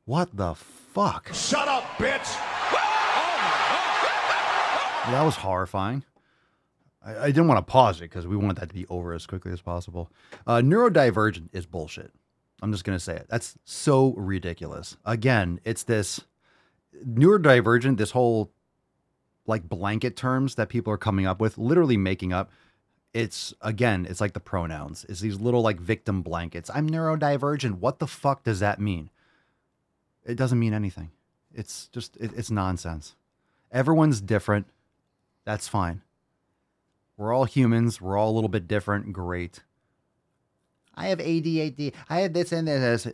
[0.06, 1.34] What the fuck?
[1.34, 2.38] Shut up, bitch!
[5.08, 6.04] That was horrifying.
[7.06, 9.26] I, I didn't want to pause it because we want that to be over as
[9.26, 10.10] quickly as possible.
[10.48, 12.14] Uh, neurodivergent is bullshit.
[12.62, 13.28] I'm just going to say it.
[13.30, 14.96] That's so ridiculous.
[15.06, 16.22] Again, it's this
[17.06, 18.52] neurodivergent, this whole
[19.46, 22.50] like blanket terms that people are coming up with, literally making up.
[23.14, 25.06] It's again, it's like the pronouns.
[25.10, 26.72] It's these little like victim blankets.
[26.74, 27.80] I'm neurodivergent.
[27.80, 29.10] What the fuck does that mean?
[30.26, 31.12] It doesn't mean anything.
[31.54, 33.16] It's just it, it's nonsense.
[33.72, 34.68] Everyone's different.
[35.46, 36.02] That's fine.
[37.18, 38.02] We're all humans.
[38.02, 39.14] We're all a little bit different.
[39.14, 39.62] Great.
[40.96, 41.94] I have ADHD.
[42.10, 43.08] I have this and this.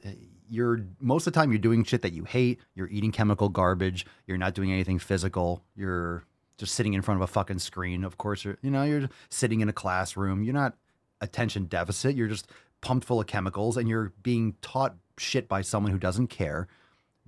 [0.50, 2.60] You're most of the time you're doing shit that you hate.
[2.76, 4.06] You're eating chemical garbage.
[4.26, 5.64] You're not doing anything physical.
[5.76, 6.24] You're
[6.58, 8.04] just sitting in front of a fucking screen.
[8.04, 10.44] Of course, you're you know you're sitting in a classroom.
[10.44, 10.76] You're not
[11.22, 12.16] attention deficit.
[12.16, 12.50] You're just
[12.82, 16.68] pumped full of chemicals, and you're being taught shit by someone who doesn't care,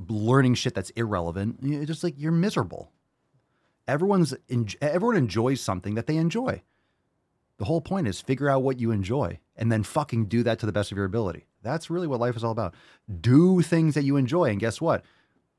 [0.07, 1.59] learning shit that's irrelevant.
[1.61, 2.91] You're just like you're miserable.
[3.87, 4.33] Everyone's
[4.81, 6.61] everyone enjoys something that they enjoy.
[7.57, 10.65] The whole point is figure out what you enjoy and then fucking do that to
[10.65, 11.45] the best of your ability.
[11.61, 12.73] That's really what life is all about.
[13.19, 14.45] Do things that you enjoy.
[14.45, 15.05] And guess what?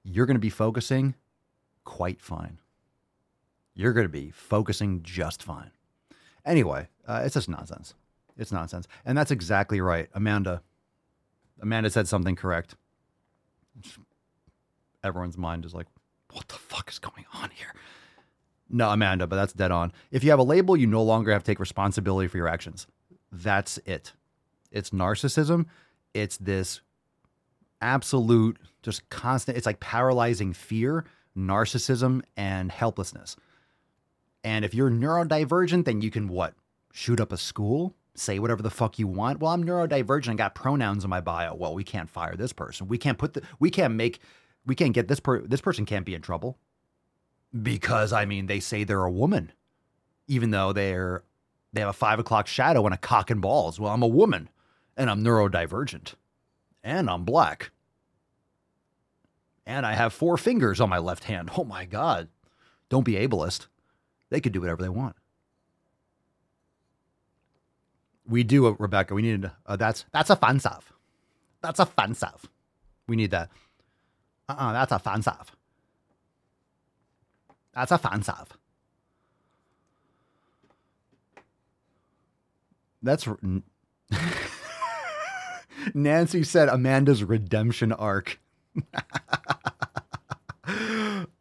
[0.02, 1.14] You're going to be focusing
[1.84, 2.58] quite fine.
[3.74, 5.70] You're going to be focusing just fine.
[6.44, 7.94] Anyway, uh, it's just nonsense.
[8.36, 8.88] It's nonsense.
[9.04, 10.08] And that's exactly right.
[10.12, 10.62] Amanda,
[11.60, 12.74] Amanda said something correct.
[15.04, 15.86] Everyone's mind is like,
[16.32, 17.74] what the fuck is going on here?
[18.70, 19.92] No, Amanda, but that's dead on.
[20.10, 22.86] If you have a label, you no longer have to take responsibility for your actions.
[23.30, 24.12] That's it.
[24.70, 25.66] It's narcissism.
[26.14, 26.80] It's this
[27.82, 31.04] absolute, just constant, it's like paralyzing fear,
[31.36, 33.36] narcissism, and helplessness.
[34.44, 36.54] And if you're neurodivergent, then you can what?
[36.92, 37.94] Shoot up a school?
[38.14, 39.40] Say whatever the fuck you want.
[39.40, 40.30] Well, I'm neurodivergent.
[40.30, 41.54] I got pronouns in my bio.
[41.54, 42.88] Well, we can't fire this person.
[42.88, 43.42] We can't put the.
[43.58, 44.20] We can't make.
[44.64, 45.40] We can't get this per.
[45.40, 46.58] This person can't be in trouble
[47.62, 49.52] because I mean they say they're a woman,
[50.26, 51.24] even though they're
[51.72, 53.80] they have a five o'clock shadow and a cock and balls.
[53.80, 54.48] Well, I'm a woman,
[54.96, 56.14] and I'm neurodivergent,
[56.82, 57.70] and I'm black,
[59.66, 61.50] and I have four fingers on my left hand.
[61.56, 62.28] Oh my god!
[62.88, 63.66] Don't be ableist.
[64.30, 65.16] They could do whatever they want.
[68.26, 69.14] We do, uh, Rebecca.
[69.14, 70.92] We need uh, that's a that's offensive.
[71.62, 72.48] That's offensive.
[73.06, 73.50] We need that.
[74.48, 74.92] Uh uh-uh, uh that's
[75.26, 75.36] a
[77.74, 78.58] That's offensive.
[83.02, 83.26] That's
[85.94, 88.38] Nancy said Amanda's redemption arc.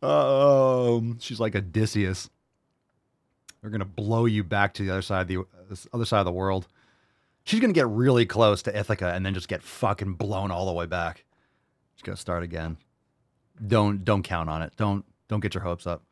[0.01, 2.29] oh, she's like Odysseus.
[3.61, 6.25] They're gonna blow you back to the other side of the uh, other side of
[6.25, 6.67] the world.
[7.43, 10.73] She's gonna get really close to Ithaca and then just get fucking blown all the
[10.73, 11.25] way back.
[11.95, 12.77] She's gonna start again.
[13.65, 14.73] Don't don't count on it.
[14.77, 16.03] Don't don't get your hopes up.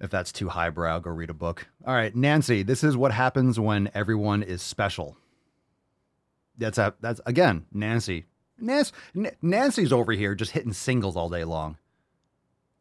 [0.00, 1.68] If that's too highbrow, go read a book.
[1.86, 5.16] All right, Nancy, this is what happens when everyone is special.
[6.58, 8.26] That's a that's again, Nancy.
[8.58, 8.92] Nancy
[9.40, 11.78] Nancy's over here just hitting singles all day long.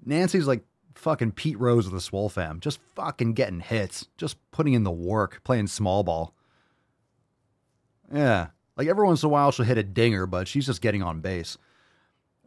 [0.04, 0.64] Nancy's like
[0.96, 4.92] fucking Pete Rose of the Swole fam, just fucking getting hits, just putting in the
[4.92, 6.34] work, playing small ball.
[8.14, 11.04] Yeah, like every once in a while she'll hit a dinger, but she's just getting
[11.04, 11.58] on base.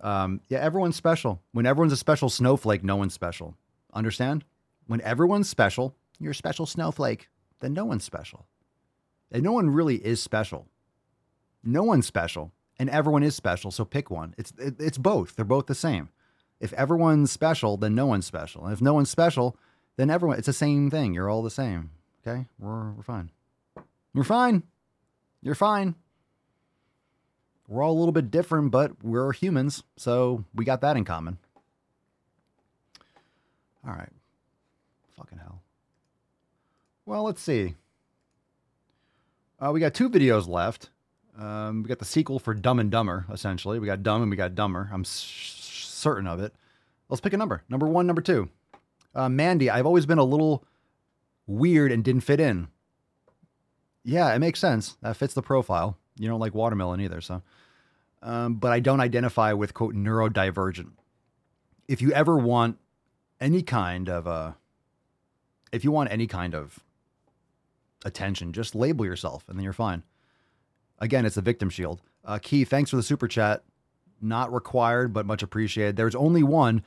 [0.01, 1.41] Um, yeah, everyone's special.
[1.53, 3.57] When everyone's a special snowflake, no one's special.
[3.93, 4.45] Understand?
[4.87, 7.29] when everyone's special, you're a special snowflake,
[7.61, 8.47] then no one's special.
[9.31, 10.67] And no one really is special.
[11.63, 13.71] No one's special, and everyone is special.
[13.71, 14.35] So pick one.
[14.37, 15.35] It's it, it's both.
[15.35, 16.11] They're both the same.
[16.61, 18.65] If everyone's special, then no one's special.
[18.65, 19.57] And if no one's special,
[19.97, 20.39] then everyone.
[20.39, 21.15] It's the same thing.
[21.15, 21.91] You're all the same.
[22.27, 23.31] Okay, we're we're fine.
[24.15, 24.63] We're fine.
[25.43, 25.95] You're fine.
[27.69, 31.39] We're all a little bit different, but we're humans, so we got that in common.
[33.87, 34.13] All right.
[35.17, 35.61] Fucking hell.
[37.07, 37.75] Well, let's see.
[39.61, 40.91] Uh, we got two videos left.
[41.39, 43.79] Um, we got the sequel for Dumb and Dumber, essentially.
[43.79, 44.91] We got Dumb and we got Dumber.
[44.93, 46.55] I'm certain of it.
[47.09, 47.63] Let's pick a number.
[47.69, 48.51] Number one, number two.
[49.15, 50.65] Uh, Mandy, I've always been a little
[51.47, 52.69] weird and didn't fit in.
[54.05, 54.97] Yeah, it makes sense.
[55.03, 55.97] That fits the profile.
[56.19, 57.43] You don't like watermelon either, so.
[58.23, 60.93] Um, but I don't identify with quote neurodivergent.
[61.89, 62.79] If you ever want
[63.41, 64.53] any kind of uh,
[65.73, 66.79] if you want any kind of
[68.05, 70.05] attention, just label yourself and then you're fine.
[70.99, 72.01] Again, it's a victim shield.
[72.25, 73.65] Uh, Key, thanks for the super chat.
[74.21, 75.97] Not required, but much appreciated.
[75.97, 76.83] There's only one,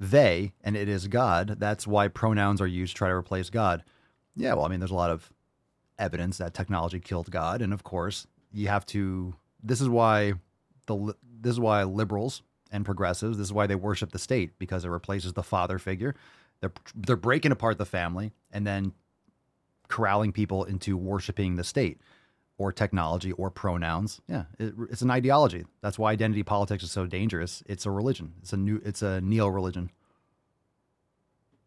[0.00, 1.56] they, and it is God.
[1.58, 3.82] That's why pronouns are used to try to replace God.
[4.36, 5.32] Yeah, well, I mean, there's a lot of
[5.98, 9.34] evidence that technology killed God, and of course, you have to.
[9.62, 10.34] This is why
[10.86, 13.38] the this is why liberals and progressives.
[13.38, 16.14] This is why they worship the state because it replaces the father figure.
[16.60, 18.92] They're they're breaking apart the family and then
[19.88, 22.00] corralling people into worshiping the state
[22.58, 24.20] or technology or pronouns.
[24.28, 25.64] Yeah, it, it's an ideology.
[25.80, 27.62] That's why identity politics is so dangerous.
[27.66, 28.34] It's a religion.
[28.42, 28.80] It's a new.
[28.84, 29.90] It's a neo religion.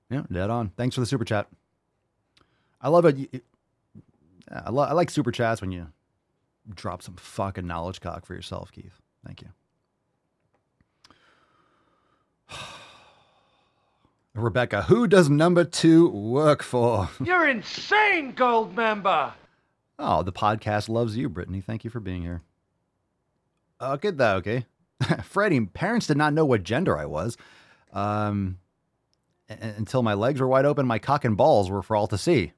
[0.09, 0.71] Yeah, dead on.
[0.75, 1.47] Thanks for the super chat.
[2.81, 3.43] I love it.
[4.51, 5.87] I, I like super chats when you
[6.73, 8.99] drop some fucking knowledge cock for yourself, Keith.
[9.25, 9.49] Thank you.
[14.33, 17.09] Rebecca, who does number two work for?
[17.23, 19.33] You're insane, gold member.
[19.99, 21.61] Oh, the podcast loves you, Brittany.
[21.61, 22.41] Thank you for being here.
[23.79, 24.65] Okay, though, okay.
[25.23, 27.37] Freddie, parents did not know what gender I was.
[27.93, 28.57] Um,
[29.49, 32.53] until my legs were wide open, my cock and balls were for all to see.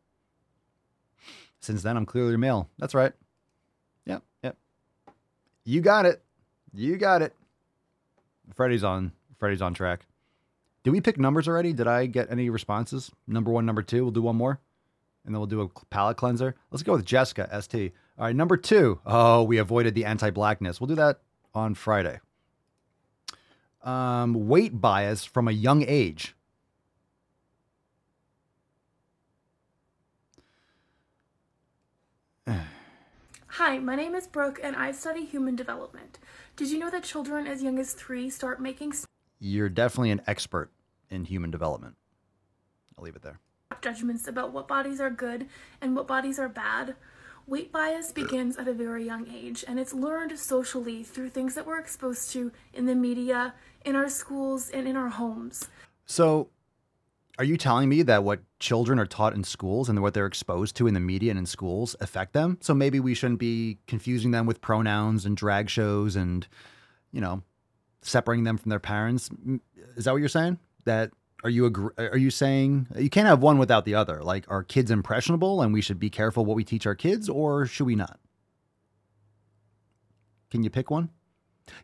[1.60, 2.70] Since then, I'm clearly male.
[2.78, 3.14] That's right.
[5.66, 6.22] You got it.
[6.74, 7.34] You got it.
[8.56, 9.12] Freddie's on.
[9.38, 10.06] Freddie's on track.
[10.84, 11.72] Did we pick numbers already?
[11.72, 13.12] Did I get any responses?
[13.28, 14.04] Number one, number two.
[14.04, 14.60] We'll do one more,
[15.26, 16.56] and then we'll do a palate cleanser.
[16.72, 17.94] Let's go with Jessica ST.
[18.18, 19.00] All right, number two.
[19.06, 20.82] Oh, we avoided the anti-blackness.
[20.82, 21.20] We'll do that
[21.54, 22.20] on Friday.
[23.82, 26.36] Um, weight bias from a young age.
[33.58, 36.18] Hi, my name is Brooke and I study human development.
[36.56, 38.94] Did you know that children as young as three start making
[39.38, 40.72] You're definitely an expert
[41.12, 41.94] in human development.
[42.98, 43.40] I'll leave it there.
[43.80, 45.46] judgments about what bodies are good
[45.82, 46.96] and what bodies are bad?
[47.46, 51.68] Weight bias begins at a very young age and it's learned socially through things that
[51.68, 53.54] we're exposed to in the media,
[53.86, 55.70] in our schools, and in our homes.
[56.08, 56.50] So,
[57.40, 60.76] are you telling me that what children are taught in schools and what they're exposed
[60.76, 62.58] to in the media and in schools affect them?
[62.62, 66.48] So maybe we shouldn't be confusing them with pronouns and drag shows and,
[67.12, 67.42] you know,
[68.02, 69.30] separating them from their parents.
[69.96, 70.60] Is that what you're saying?
[70.86, 71.12] That
[71.44, 74.22] are you agree, are you saying you can't have one without the other?
[74.22, 77.66] Like are kids impressionable and we should be careful what we teach our kids or
[77.66, 78.20] should we not?
[80.52, 81.10] Can you pick one?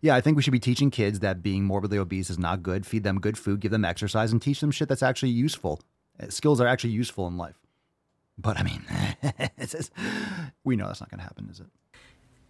[0.02, 2.86] Yeah, I think we should be teaching kids that being morbidly obese is not good.
[2.86, 5.82] Feed them good food, give them exercise, and teach them shit that's actually useful.
[6.22, 7.56] Uh, skills are actually useful in life.
[8.38, 8.84] But I mean,
[9.60, 9.92] just,
[10.64, 11.68] we know that's not going to happen, is it?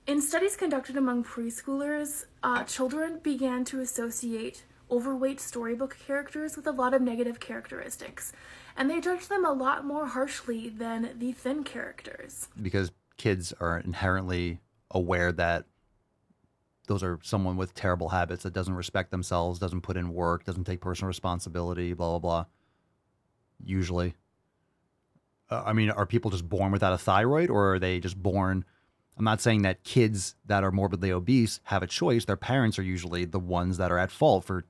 [0.08, 6.72] In studies conducted among preschoolers, uh, children began to associate overweight storybook characters with a
[6.72, 8.34] lot of negative characteristics,
[8.76, 12.48] and they judged them a lot more harshly than the thin characters.
[12.60, 15.66] Because kids are inherently aware that
[16.90, 20.66] those are someone with terrible habits that doesn't respect themselves, doesn't put in work, doesn't
[20.66, 22.46] take personal responsibility, blah blah blah.
[23.64, 24.16] Usually,
[25.50, 28.66] uh, I mean, are people just born without a thyroid, or are they just born?
[29.18, 32.26] I'm not saying that kids that are morbidly obese have a choice.
[32.26, 34.66] Their parents are usually the ones that are at fault for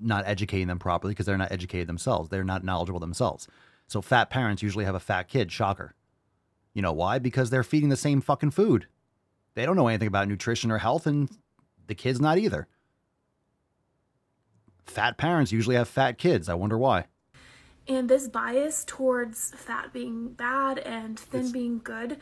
[0.00, 2.30] not educating them properly because they're not educated themselves.
[2.30, 3.48] They're not knowledgeable themselves.
[3.86, 5.52] So fat parents usually have a fat kid.
[5.52, 5.94] Shocker.
[6.72, 7.18] You know why?
[7.18, 8.86] Because they're feeding the same fucking food.
[9.58, 11.28] They don't know anything about nutrition or health, and
[11.88, 12.68] the kid's not either.
[14.84, 16.48] Fat parents usually have fat kids.
[16.48, 17.06] I wonder why.
[17.88, 21.50] And this bias towards fat being bad and thin it's...
[21.50, 22.18] being good.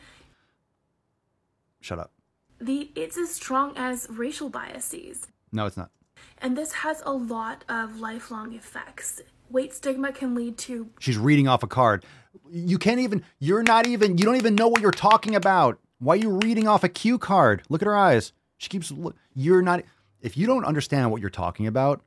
[1.79, 2.11] Shut up.
[2.59, 5.27] The it's as strong as racial biases.
[5.51, 5.91] No, it's not.
[6.39, 9.21] And this has a lot of lifelong effects.
[9.51, 10.89] Weight stigma can lead to.
[10.99, 12.03] She's reading off a card.
[12.49, 13.23] You can't even.
[13.37, 14.17] You're not even.
[14.17, 15.77] You don't even know what you're talking about.
[15.99, 17.63] Why are you reading off a cue card?
[17.69, 18.33] Look at her eyes.
[18.57, 18.91] She keeps.
[19.33, 19.83] You're not.
[20.21, 22.01] If you don't understand what you're talking about,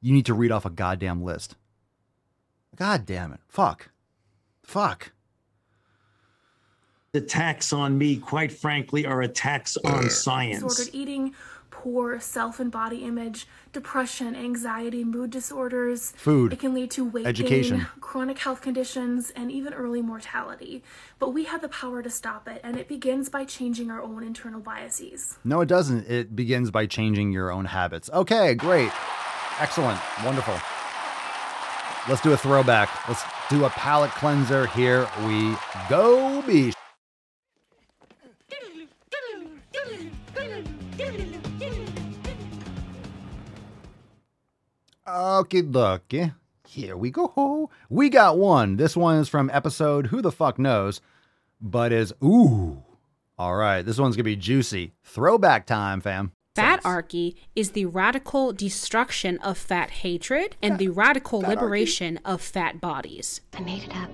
[0.00, 1.56] you need to read off a goddamn list.
[2.76, 3.40] God damn it.
[3.48, 3.90] Fuck.
[4.62, 5.12] Fuck.
[7.12, 10.62] The Attacks on me, quite frankly, are attacks on science.
[10.64, 11.34] Disordered eating,
[11.84, 16.12] poor self and body image, depression, anxiety, mood disorders.
[16.16, 16.54] Food.
[16.54, 17.76] It can lead to weight education.
[17.76, 20.82] gain, chronic health conditions, and even early mortality.
[21.18, 24.22] But we have the power to stop it, and it begins by changing our own
[24.24, 25.36] internal biases.
[25.44, 26.08] No, it doesn't.
[26.08, 28.08] It begins by changing your own habits.
[28.10, 28.90] Okay, great.
[29.60, 30.00] Excellent.
[30.24, 30.58] Wonderful.
[32.08, 32.88] Let's do a throwback.
[33.08, 34.68] Let's do a palate cleanser.
[34.68, 35.54] Here we
[35.90, 36.74] go, beach.
[45.06, 46.34] Okay, dokie.
[46.66, 47.70] Here we go.
[47.90, 48.76] We got one.
[48.76, 51.02] This one is from episode Who the Fuck Knows,
[51.60, 52.82] but is ooh.
[53.36, 54.92] All right, this one's gonna be juicy.
[55.04, 56.32] Throwback time, fam.
[56.56, 61.48] Fatarchy is the radical destruction of fat hatred and the radical Fatarchy?
[61.48, 63.40] liberation of fat bodies.
[63.52, 64.08] I made it up.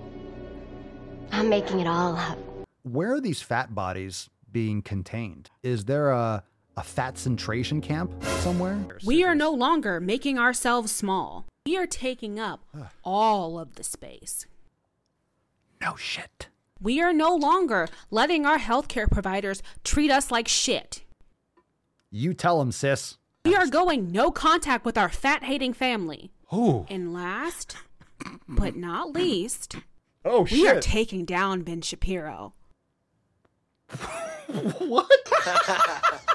[1.30, 2.38] I'm making it all up.
[2.82, 5.50] Where are these fat bodies being contained?
[5.62, 6.42] Is there a
[6.76, 8.78] a fat centration camp somewhere?
[9.04, 11.46] We are no longer making ourselves small.
[11.66, 12.64] We are taking up
[13.04, 14.46] all of the space.
[15.80, 16.48] No shit.
[16.80, 21.04] We are no longer letting our healthcare providers treat us like shit.
[22.10, 23.18] You tell them, sis.
[23.44, 26.32] We are going no contact with our fat hating family.
[26.52, 26.86] Ooh.
[26.88, 27.76] And last,
[28.48, 29.76] but not least,
[30.24, 32.54] oh, we are taking down Ben Shapiro.
[34.78, 35.08] what?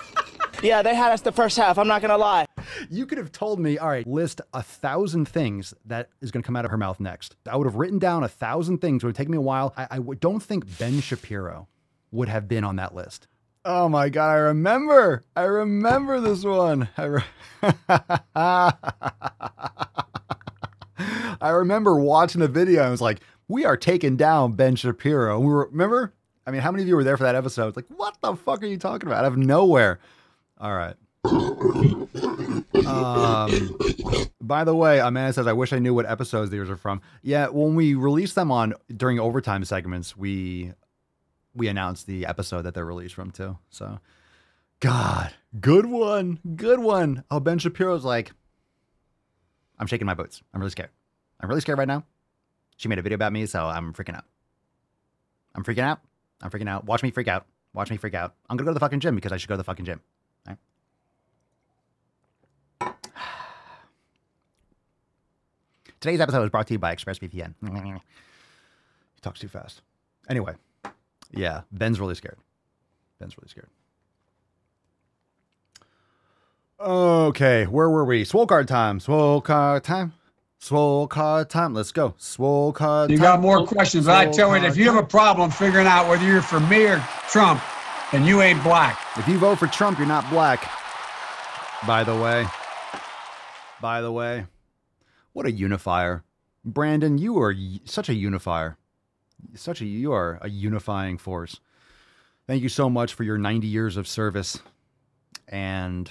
[0.66, 1.78] Yeah, they had us the first half.
[1.78, 2.46] I'm not gonna lie.
[2.90, 6.48] You could have told me, all right, list a thousand things that is going to
[6.48, 7.36] come out of her mouth next.
[7.50, 9.04] I would have written down a thousand things.
[9.04, 9.74] It would take me a while.
[9.78, 11.68] I, I don't think Ben Shapiro
[12.12, 13.28] would have been on that list.
[13.64, 15.24] Oh my God, I remember.
[15.36, 16.90] I remember this one.
[16.98, 17.24] I, re-
[21.42, 22.84] I remember watching the video.
[22.84, 25.40] I was like, we are taking down Ben Shapiro.
[25.40, 26.14] We were, remember?
[26.48, 27.76] I mean, how many of you were there for that episode?
[27.76, 29.26] Like, what the fuck are you talking about?
[29.26, 30.00] Out of nowhere.
[30.60, 30.96] All right.
[32.86, 33.80] um,
[34.42, 37.02] by the way, Amanda says, I wish I knew what episodes these are from.
[37.22, 40.74] Yeah, when we release them on during overtime segments, we
[41.56, 43.58] we announced the episode that they're released from too.
[43.70, 44.00] So,
[44.82, 47.24] God, good one, good one.
[47.32, 48.32] Oh, Ben Shapiro's like,
[49.80, 50.42] I'm shaking my boots.
[50.54, 50.90] I'm really scared.
[51.40, 52.04] I'm really scared right now.
[52.78, 54.26] She made a video about me, so I'm freaking out.
[55.56, 56.02] I'm freaking out.
[56.42, 56.86] I'm freaking out.
[56.86, 57.46] Watch me freak out.
[57.74, 58.36] Watch me freak out.
[58.50, 60.02] I'm gonna go to the fucking gym because I should go to the fucking gym.
[60.48, 60.58] All
[62.82, 62.94] right?
[66.06, 67.56] Today's episode was brought to you by ExpressVPN.
[67.64, 69.82] he talks too fast.
[70.30, 70.54] Anyway,
[71.32, 72.38] yeah, Ben's really scared.
[73.20, 73.70] Ben's really scared.
[76.80, 78.24] Okay, where were we?
[78.24, 79.00] Swole card time.
[79.00, 80.14] Swole card time.
[80.60, 81.74] Swole card time.
[81.74, 82.14] Let's go.
[82.20, 83.24] Swole card You time.
[83.24, 86.44] got more questions, I tell you, if you have a problem figuring out whether you're
[86.44, 87.64] for me or Trump,
[88.12, 89.00] then you ain't black.
[89.18, 90.70] If you vote for Trump, you're not black.
[91.88, 92.46] By the way.
[93.82, 94.46] By the way.
[95.36, 96.24] What a unifier.
[96.64, 97.54] Brandon, you are
[97.84, 98.78] such a unifier.
[99.54, 101.60] Such a you are a unifying force.
[102.48, 104.60] Thank you so much for your 90 years of service
[105.50, 106.10] and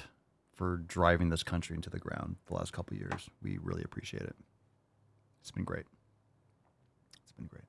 [0.53, 3.31] for driving this country into the ground the last couple years.
[3.43, 4.37] We really appreciate it.
[5.41, 5.87] It's been great.
[7.23, 7.65] It's been great.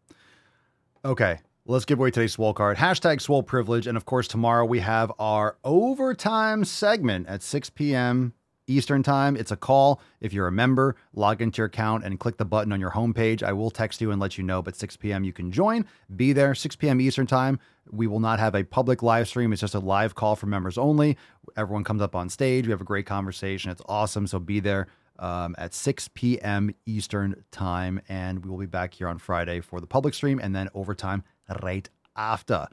[1.06, 2.76] Okay, let's give away today's swole card.
[2.76, 3.88] Hashtag swole privilege.
[3.88, 8.34] And of course, tomorrow we have our overtime segment at 6 p.m.
[8.68, 9.36] Eastern time.
[9.36, 10.02] It's a call.
[10.22, 13.44] If you're a member, log into your account and click the button on your homepage.
[13.44, 15.24] I will text you and let you know, but 6 p.m.
[15.24, 15.86] you can join.
[16.16, 17.00] Be there, 6 p.m.
[17.00, 17.60] Eastern time.
[17.92, 19.54] We will not have a public live stream.
[19.54, 21.18] It's just a live call for members only.
[21.56, 22.66] Everyone comes up on stage.
[22.66, 23.72] We have a great conversation.
[23.72, 24.26] It's awesome.
[24.28, 24.88] So be there
[25.20, 26.74] um, at 6 p.m.
[26.86, 28.02] Eastern time.
[28.10, 31.24] And we will be back here on Friday for the public stream and then overtime
[31.62, 32.68] right after.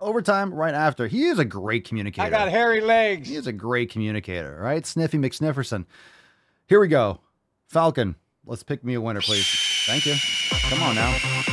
[0.00, 1.06] Overtime right after.
[1.06, 2.26] He is a great communicator.
[2.26, 3.28] I got hairy legs.
[3.28, 4.84] He is a great communicator, right?
[4.84, 5.86] Sniffy McSnifferson.
[6.66, 7.20] Here we go.
[7.68, 9.46] Falcon, let's pick me a winner, please.
[9.86, 10.16] Thank you.
[10.68, 11.44] Come on now.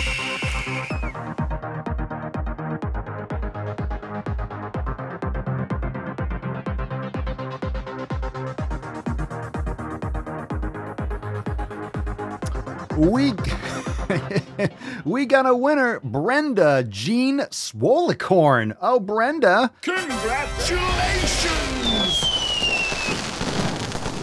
[12.98, 13.32] We
[15.06, 18.76] we got a winner, Brenda Jean Swolicorn.
[18.82, 19.72] Oh, Brenda.
[19.82, 21.62] Congratulations!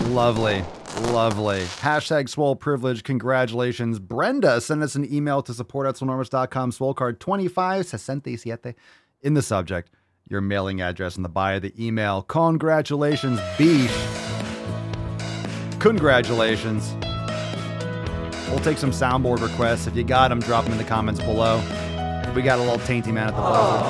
[0.09, 0.65] Lovely.
[1.13, 1.61] Lovely.
[1.61, 3.05] Hashtag swole privilege.
[3.05, 3.99] Congratulations.
[3.99, 6.73] Brenda, send us an email to support at swolenormous.com.
[6.73, 8.75] Swole card 2567
[9.23, 9.91] in the subject.
[10.29, 12.23] Your mailing address in the bio of the email.
[12.23, 13.91] Congratulations, beef.
[15.79, 16.95] Congratulations.
[18.51, 19.87] We'll take some soundboard requests.
[19.87, 21.59] If you got them, drop them in the comments below.
[22.35, 23.85] We got a little tainty man at the buzzer.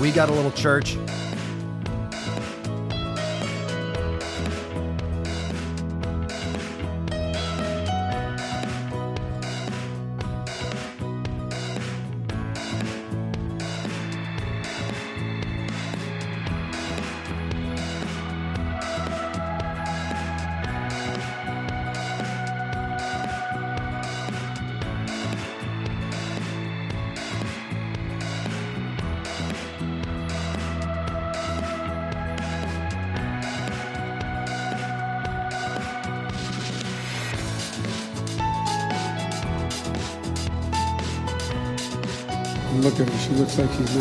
[0.00, 0.96] We got a little church.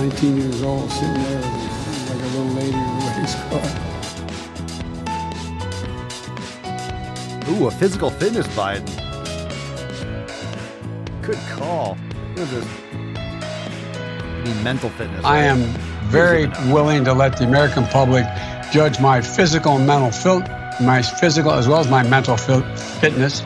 [0.10, 3.64] 19 years old, sitting there like a little lady in a race car.
[7.50, 8.86] Ooh, a physical fitness Biden.
[11.22, 11.96] Good call.
[11.96, 12.68] What is this?
[14.46, 15.24] You mental fitness.
[15.24, 15.44] I right?
[15.46, 15.60] am
[16.10, 18.26] very willing to let the American public
[18.74, 20.44] judge my physical and mental fil-
[20.86, 23.42] my physical as well as my mental fil- fitness.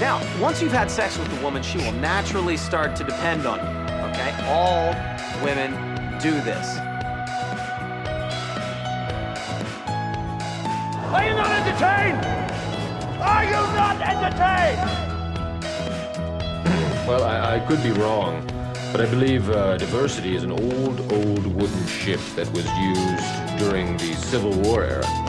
[0.00, 3.58] Now, once you've had sex with a woman, she will naturally start to depend on
[3.58, 3.75] you.
[4.46, 4.52] Okay?
[4.52, 4.94] All
[5.42, 5.72] women
[6.18, 6.78] do this.
[11.12, 12.24] Are you not entertained?
[13.20, 15.06] Are you not entertained?
[17.06, 18.46] Well, I, I could be wrong,
[18.92, 23.96] but I believe uh, diversity is an old, old wooden ship that was used during
[23.96, 25.25] the Civil War era.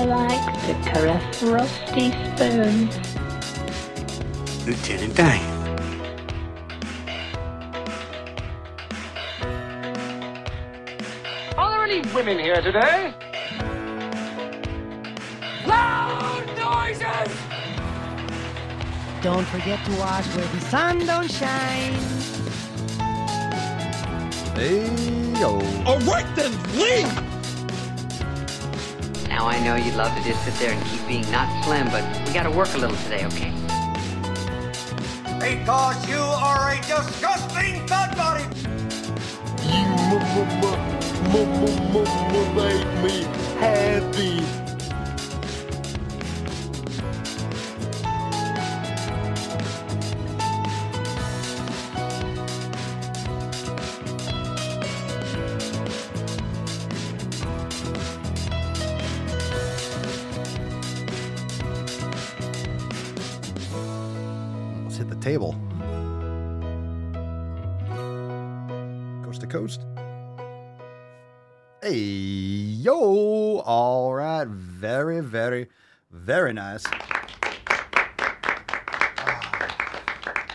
[0.00, 2.96] I like to caress rusty spoons.
[4.66, 5.42] Lieutenant Dan.
[11.58, 13.12] Are there any women here today?
[15.66, 17.36] Loud noises!
[19.20, 21.92] Don't forget to watch where the sun don't shine.
[24.54, 24.88] Hey,
[25.38, 25.60] yo.
[25.84, 27.29] All right then, leave!
[29.40, 32.04] Now I know you'd love to just sit there and keep being not slim, but
[32.26, 33.50] we gotta work a little today, okay?
[35.40, 38.44] Because you are a disgusting fat body.
[39.64, 40.20] You
[42.54, 43.22] make me
[43.58, 44.59] happy.
[74.80, 75.68] Very, very,
[76.10, 76.86] very nice.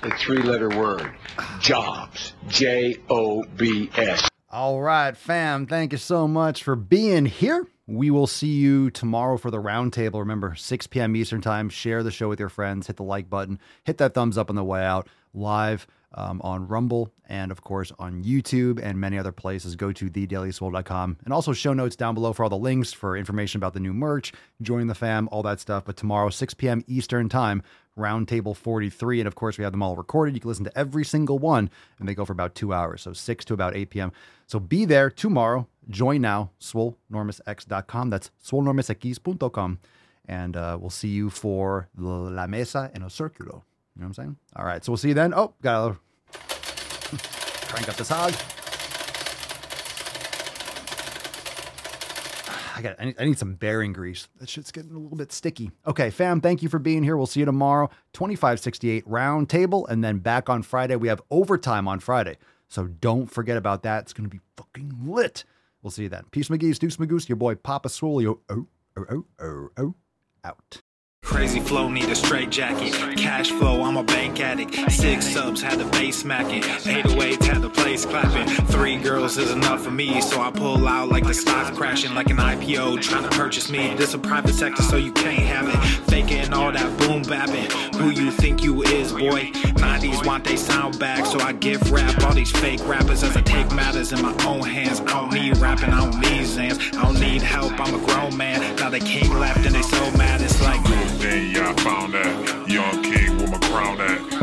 [0.02, 1.14] A three letter word
[1.60, 2.34] jobs.
[2.48, 4.28] J O B S.
[4.50, 5.68] All right, fam.
[5.68, 7.68] Thank you so much for being here.
[7.86, 10.18] We will see you tomorrow for the roundtable.
[10.18, 11.16] Remember, 6 p.m.
[11.16, 11.70] Eastern Time.
[11.70, 12.88] Share the show with your friends.
[12.88, 13.60] Hit the like button.
[13.84, 15.08] Hit that thumbs up on the way out.
[15.36, 15.86] Live
[16.16, 19.76] um, on Rumble and, of course, on YouTube and many other places.
[19.76, 23.60] Go to thedailyswole.com and also show notes down below for all the links for information
[23.60, 25.86] about the new merch, join the fam, all that stuff.
[25.86, 26.84] But tomorrow, 6 p.m.
[26.88, 27.62] Eastern Time,
[27.98, 29.22] Roundtable 43.
[29.22, 30.36] And of course, we have them all recorded.
[30.36, 31.70] You can listen to every single one,
[32.00, 33.02] and they go for about two hours.
[33.04, 34.12] So 6 to about 8 p.m.
[34.48, 35.68] So be there tomorrow.
[35.90, 38.10] Join now, swolenormousx.com.
[38.10, 39.80] That's swolenormousx.com.
[40.28, 43.62] And uh, we'll see you for La Mesa en el Círculo.
[43.96, 44.38] You know what I'm saying?
[44.56, 44.84] All right.
[44.84, 45.34] So we'll see you then.
[45.34, 46.00] Oh, got to
[47.68, 48.34] crank up this hog.
[52.77, 52.95] I got.
[52.99, 54.27] I need, I need some bearing grease.
[54.40, 55.72] That shit's getting a little bit sticky.
[55.88, 56.41] Okay, fam.
[56.41, 57.15] Thank you for being here.
[57.15, 57.90] We'll see you tomorrow.
[58.11, 60.98] Twenty five sixty eight round table, and then back on Friday.
[60.98, 62.38] We have overtime on Friday,
[62.68, 64.03] so don't forget about that.
[64.03, 65.45] It's gonna be fucking lit.
[65.82, 66.26] We'll see you then.
[66.32, 68.22] Peace, McGee's, Deuce Magoose, your boy Papa Swole.
[68.22, 68.68] Yo, oh,
[68.98, 69.95] oh, oh, oh, oh,
[70.44, 70.82] out.
[71.26, 72.94] Crazy flow, need a straight jacket.
[73.18, 74.76] Cash flow, I'm a bank addict.
[74.92, 76.62] Six subs, had the bass smacking.
[76.62, 78.48] 808s, had the place clapping.
[78.68, 82.30] Three girls is enough for me, so I pull out like the stocks crashing, like
[82.30, 83.96] an IPO trying to purchase me.
[83.96, 85.76] This a private sector, so you can't have it.
[86.10, 87.70] Faking all that boom bapping.
[87.96, 89.52] Who you think you is, boy?
[89.82, 93.42] 90s want they sound back, so I give rap all these fake rappers as I
[93.42, 95.02] take matters in my own hands.
[95.02, 96.96] I don't need rapping, I don't need Xans.
[96.96, 98.76] I don't need help, I'm a grown man.
[98.76, 100.36] Now they left and they so mad
[101.26, 104.35] then y'all found that young king with my crown at.